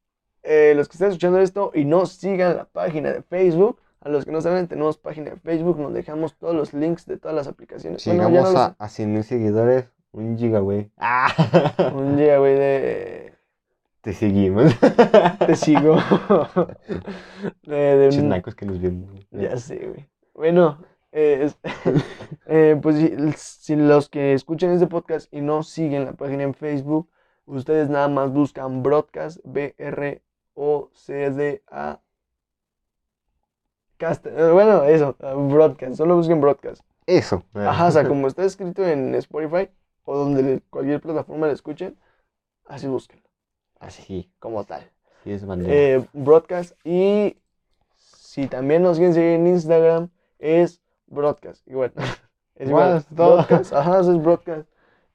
eh, 0.45 0.73
los 0.75 0.89
que 0.89 0.93
están 0.93 1.07
escuchando 1.09 1.39
esto 1.39 1.71
y 1.73 1.85
no 1.85 2.05
sigan 2.05 2.57
la 2.57 2.65
página 2.65 3.13
de 3.13 3.21
Facebook. 3.21 3.79
A 4.03 4.09
los 4.09 4.25
que 4.25 4.31
no 4.31 4.41
saben, 4.41 4.67
tenemos 4.67 4.97
página 4.97 5.31
de 5.31 5.37
Facebook. 5.37 5.79
Nos 5.79 5.93
dejamos 5.93 6.35
todos 6.35 6.53
los 6.53 6.73
links 6.73 7.05
de 7.05 7.17
todas 7.17 7.35
las 7.35 7.47
aplicaciones. 7.47 8.01
Si 8.01 8.09
Bueno, 8.09 8.23
ya 8.23 8.29
llegamos 8.29 8.53
no 8.53 8.59
a, 8.59 8.75
a 8.77 8.89
100 8.89 9.13
mil 9.13 9.23
seguidores, 9.23 9.85
un 10.11 10.37
giga, 10.37 10.59
güey. 10.59 10.91
¡Ah! 10.97 11.31
Un 11.95 12.17
día, 12.17 12.37
güey, 12.37 12.55
de... 12.55 13.33
Te 14.01 14.11
seguimos. 14.11 14.73
Te 15.47 15.55
sigo. 15.55 15.95
de, 17.63 17.75
de 17.75 18.43
que 18.57 18.65
nos 18.65 18.81
ven. 18.81 19.07
Ya 19.31 19.55
sé, 19.55 19.77
güey. 19.87 20.09
Bueno, 20.33 20.79
eh, 21.13 21.43
es- 21.45 21.57
eh, 22.47 22.77
pues 22.81 22.97
si, 22.97 23.15
si 23.37 23.75
los 23.77 24.09
que 24.09 24.33
escuchan 24.33 24.71
este 24.71 24.87
podcast 24.87 25.33
y 25.33 25.39
no 25.39 25.63
siguen 25.63 26.03
la 26.03 26.11
página 26.13 26.43
en 26.43 26.53
Facebook, 26.53 27.09
ustedes 27.45 27.89
nada 27.89 28.09
más 28.09 28.33
buscan 28.33 28.83
Broadcast, 28.83 29.39
B-R-O-C-D-A. 30.55 32.02
Eh, 34.25 34.51
bueno, 34.51 34.83
eso, 34.83 35.15
eh, 35.19 35.33
Broadcast, 35.35 35.95
solo 35.95 36.15
busquen 36.15 36.41
Broadcast. 36.41 36.81
Eso. 37.05 37.43
Ajá, 37.53 37.87
o 37.87 37.91
sea, 37.91 38.07
como 38.07 38.27
está 38.27 38.43
escrito 38.43 38.85
en 38.85 39.13
Spotify 39.15 39.69
o 40.05 40.17
donde 40.17 40.61
cualquier 40.69 41.01
plataforma 41.01 41.47
le 41.47 41.53
escuchen, 41.53 41.97
así 42.67 42.87
búsquenlo, 42.87 43.27
Así. 43.79 44.31
como 44.39 44.63
tal. 44.63 44.89
Sí, 45.23 45.31
es 45.31 45.43
eh, 45.65 46.05
broadcast. 46.13 46.73
Y 46.85 47.37
si 47.95 48.47
también 48.47 48.81
nos 48.83 48.97
quieren 48.97 49.13
seguir 49.13 49.29
en 49.31 49.47
Instagram, 49.47 50.09
es 50.39 50.81
broadcast. 51.07 51.67
Igual. 51.67 51.91
Es 52.55 52.69
Igual, 52.69 53.03
todo. 53.15 53.37
Broadcast. 53.37 53.73
Ajá, 53.73 53.99
eso 54.01 54.11
es 54.11 54.21
broadcast. 54.21 54.69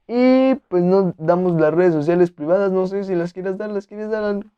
Y 0.07 0.55
pues 0.67 0.83
no 0.83 1.13
damos 1.17 1.53
las 1.59 1.73
redes 1.73 1.93
sociales 1.93 2.31
privadas. 2.31 2.69
No 2.69 2.85
sé 2.85 3.05
si 3.05 3.15
las 3.15 3.31
quieres 3.31 3.57
dar, 3.57 3.69
las 3.71 3.87
quieres 3.87 4.09
dar. 4.11 4.23
al- 4.25 4.51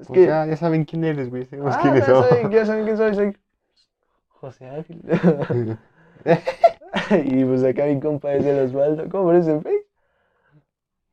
Es 0.00 0.06
Pues 0.06 0.20
que. 0.20 0.26
ya, 0.26 0.46
ya 0.46 0.56
saben 0.56 0.86
quién 0.86 1.04
eres, 1.04 1.28
güey. 1.28 1.46
Ah, 1.52 1.92
ya 1.94 2.02
saben, 2.02 2.50
ya 2.50 2.64
saben 2.64 2.84
quién 2.84 2.96
soy. 2.96 3.14
Soy 3.14 3.36
José 4.44 4.68
Ángel. 4.68 5.00
y 7.24 7.44
pues 7.44 7.64
acá 7.64 7.86
mi 7.86 7.98
compa 7.98 8.34
es 8.34 8.44
el 8.44 8.66
Osvaldo. 8.66 9.08
¿Cómo 9.08 9.24
aparece 9.24 9.52
en 9.52 9.62
Facebook? 9.62 9.84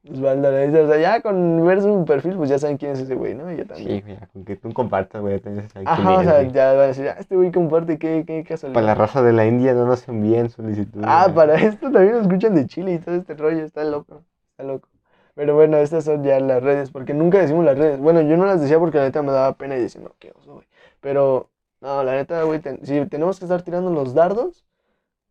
Osvaldo 0.10 0.48
Araiza. 0.48 0.82
O 0.82 0.88
sea, 0.88 0.98
ya 1.00 1.22
con 1.22 1.66
ver 1.66 1.82
su 1.82 2.04
perfil, 2.06 2.36
pues 2.36 2.50
ya 2.50 2.58
saben 2.58 2.78
quién 2.78 2.92
es 2.92 3.00
ese 3.00 3.16
güey, 3.16 3.36
¿no? 3.36 3.52
Y 3.52 3.58
yo 3.58 3.66
también. 3.68 4.00
Sí, 4.00 4.04
mira, 4.06 4.28
con 4.34 4.44
que 4.44 4.56
tú 4.56 4.74
compartas, 4.74 5.22
güey, 5.22 5.40
ya 5.40 5.52
Ajá, 5.86 6.18
o 6.18 6.24
sea, 6.24 6.42
güey. 6.42 6.52
ya 6.52 6.74
van 6.74 6.80
a 6.80 6.88
decir, 6.88 7.08
ah, 7.08 7.18
este 7.20 7.36
güey 7.36 7.52
comparte, 7.52 8.00
qué, 8.00 8.24
qué 8.26 8.44
casualidad. 8.44 8.74
Para 8.74 8.88
la 8.88 8.96
raza 8.96 9.22
de 9.22 9.32
la 9.32 9.46
India 9.46 9.74
no 9.74 9.86
nos 9.86 10.08
envíen 10.08 10.50
solicitudes. 10.50 11.06
Ah, 11.08 11.26
güey. 11.26 11.36
para 11.36 11.56
esto 11.56 11.92
también 11.92 12.14
nos 12.14 12.24
escuchan 12.24 12.56
de 12.56 12.66
Chile 12.66 12.94
y 12.94 13.00
todo 13.00 13.16
este 13.16 13.36
rollo, 13.36 13.64
está 13.64 13.84
loco, 13.84 14.24
está 14.52 14.64
loco. 14.64 14.90
Pero 15.36 15.56
bueno, 15.56 15.78
estas 15.78 16.04
son 16.04 16.24
ya 16.24 16.40
las 16.40 16.62
redes, 16.62 16.92
porque 16.92 17.14
nunca 17.14 17.40
decimos 17.40 17.64
las 17.64 17.78
redes. 17.78 18.00
Bueno, 18.00 18.22
yo 18.22 18.38
no 18.38 18.46
las 18.46 18.60
decía 18.60 18.80
porque 18.80 18.98
la 18.98 19.06
neta 19.06 19.22
me 19.22 19.32
daba 19.32 19.54
pena 19.54 19.78
y 19.78 19.82
decía, 19.82 20.02
no, 20.02 20.14
qué 20.20 20.34
oso, 20.38 20.56
güey. 20.56 20.68
Pero, 21.00 21.51
no, 21.82 22.04
la 22.04 22.14
neta, 22.14 22.44
güey, 22.44 22.60
ten- 22.60 22.80
si 22.86 23.06
tenemos 23.08 23.40
que 23.40 23.46
estar 23.46 23.62
tirando 23.64 23.92
los 23.92 24.14
dardos, 24.14 24.66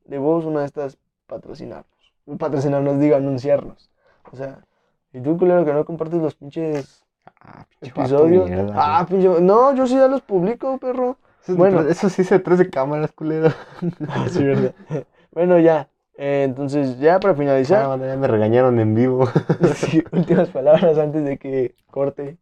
de 0.04 0.18
vos 0.18 0.44
una 0.44 0.60
de 0.60 0.66
estas 0.66 0.98
patrocinarnos. 1.26 1.86
Patrocinarnos, 2.38 2.98
digo, 3.00 3.16
anunciarnos. 3.16 3.90
O 4.32 4.36
sea, 4.36 4.64
y 5.12 5.20
tú, 5.20 5.38
culero, 5.38 5.64
que 5.64 5.72
no 5.72 5.84
compartes 5.84 6.20
los 6.20 6.34
pinches 6.34 7.02
Ah, 7.42 7.64
pinche 7.80 7.88
episodios. 8.00 8.50
mierda, 8.50 8.74
ah, 8.76 9.06
pinche, 9.08 9.28
no, 9.40 9.74
yo 9.74 9.86
sí 9.86 9.94
ya 9.94 10.08
los 10.08 10.22
publico, 10.22 10.78
perro. 10.78 11.16
Eso, 11.42 11.56
bueno. 11.56 11.80
eso 11.82 12.08
sí 12.08 12.22
se 12.24 12.38
trae 12.38 12.56
de 12.58 12.70
cámaras, 12.70 13.12
culero. 13.12 13.48
Ah, 14.08 14.26
sí, 14.28 14.44
verdad. 14.44 14.74
Bueno, 15.32 15.58
ya. 15.58 15.88
eh, 16.18 16.42
entonces, 16.44 16.98
ya 16.98 17.18
para 17.20 17.34
finalizar, 17.34 17.86
bueno, 17.86 18.06
ya 18.06 18.16
me 18.16 18.26
regañaron 18.26 18.78
en 18.80 18.94
vivo. 18.94 19.26
sí, 19.74 20.02
últimas 20.12 20.50
palabras 20.50 20.98
antes 20.98 21.24
de 21.24 21.38
que 21.38 21.74
corte. 21.90 22.36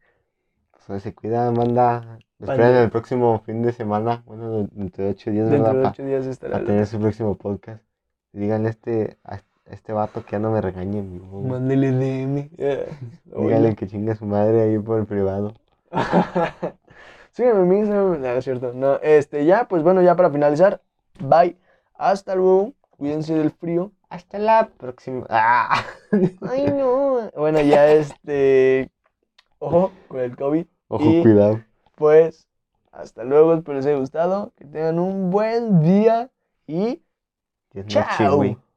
Pues, 0.87 1.03
se 1.03 1.15
cuida, 1.15 1.51
manda. 1.53 2.19
Esperen 2.41 2.77
el 2.77 2.91
próximo 2.91 3.41
fin 3.45 3.63
de 3.63 3.73
semana, 3.73 4.23
bueno, 4.25 4.69
dentro 4.71 5.05
de 5.05 5.11
8 5.11 5.31
días, 5.33 5.51
dentro 5.51 5.91
de 5.91 6.05
días 6.05 6.27
estará. 6.27 6.59
A 6.59 6.65
tener 6.65 6.87
su 6.87 7.01
próximo 7.01 7.35
podcast. 7.37 7.83
Digan 8.33 8.67
este, 8.67 9.19
a 9.25 9.41
este 9.67 9.93
vato 9.93 10.25
que 10.25 10.33
ya 10.33 10.39
no 10.39 10.53
me 10.53 10.61
regañe 10.61 11.01
en 11.01 11.13
vivo. 11.13 11.43
Mándele 11.43 11.91
DM. 11.91 12.49
Yeah. 12.51 12.85
Díganle 13.25 13.75
que 13.75 13.89
chinga 13.89 14.15
su 14.15 14.25
madre 14.25 14.63
ahí 14.63 14.79
por 14.79 15.01
el 15.01 15.07
privado. 15.07 15.55
Sígueme 17.33 17.65
mi 17.65 17.79
Instagram. 17.79 18.21
No, 18.21 18.29
es 18.29 18.45
cierto. 18.45 18.73
No, 18.73 18.97
este, 19.03 19.45
ya, 19.45 19.67
pues 19.67 19.83
bueno, 19.83 20.01
ya 20.03 20.15
para 20.15 20.31
finalizar. 20.31 20.81
Bye. 21.19 21.57
Hasta 21.95 22.37
luego. 22.37 22.73
Cuídense 22.91 23.35
del 23.35 23.51
frío. 23.51 23.91
Hasta 24.09 24.39
la 24.39 24.69
próxima. 24.77 25.27
Ah. 25.29 25.85
Ay, 26.49 26.67
no. 26.67 27.31
Bueno, 27.37 27.61
ya 27.61 27.91
este. 27.91 28.91
Ojo 29.59 29.93
con 30.07 30.21
el 30.21 30.37
COVID. 30.37 30.67
Ojo, 30.89 31.23
cuidado. 31.23 31.61
Pues 31.99 32.47
hasta 32.93 33.25
luego, 33.25 33.55
espero 33.55 33.77
les 33.77 33.87
haya 33.87 33.99
gustado. 33.99 34.53
Que 34.57 34.65
tengan 34.65 35.01
un 35.01 35.31
buen 35.31 35.83
día 35.83 36.31
y 36.67 37.03
chao. 37.89 38.68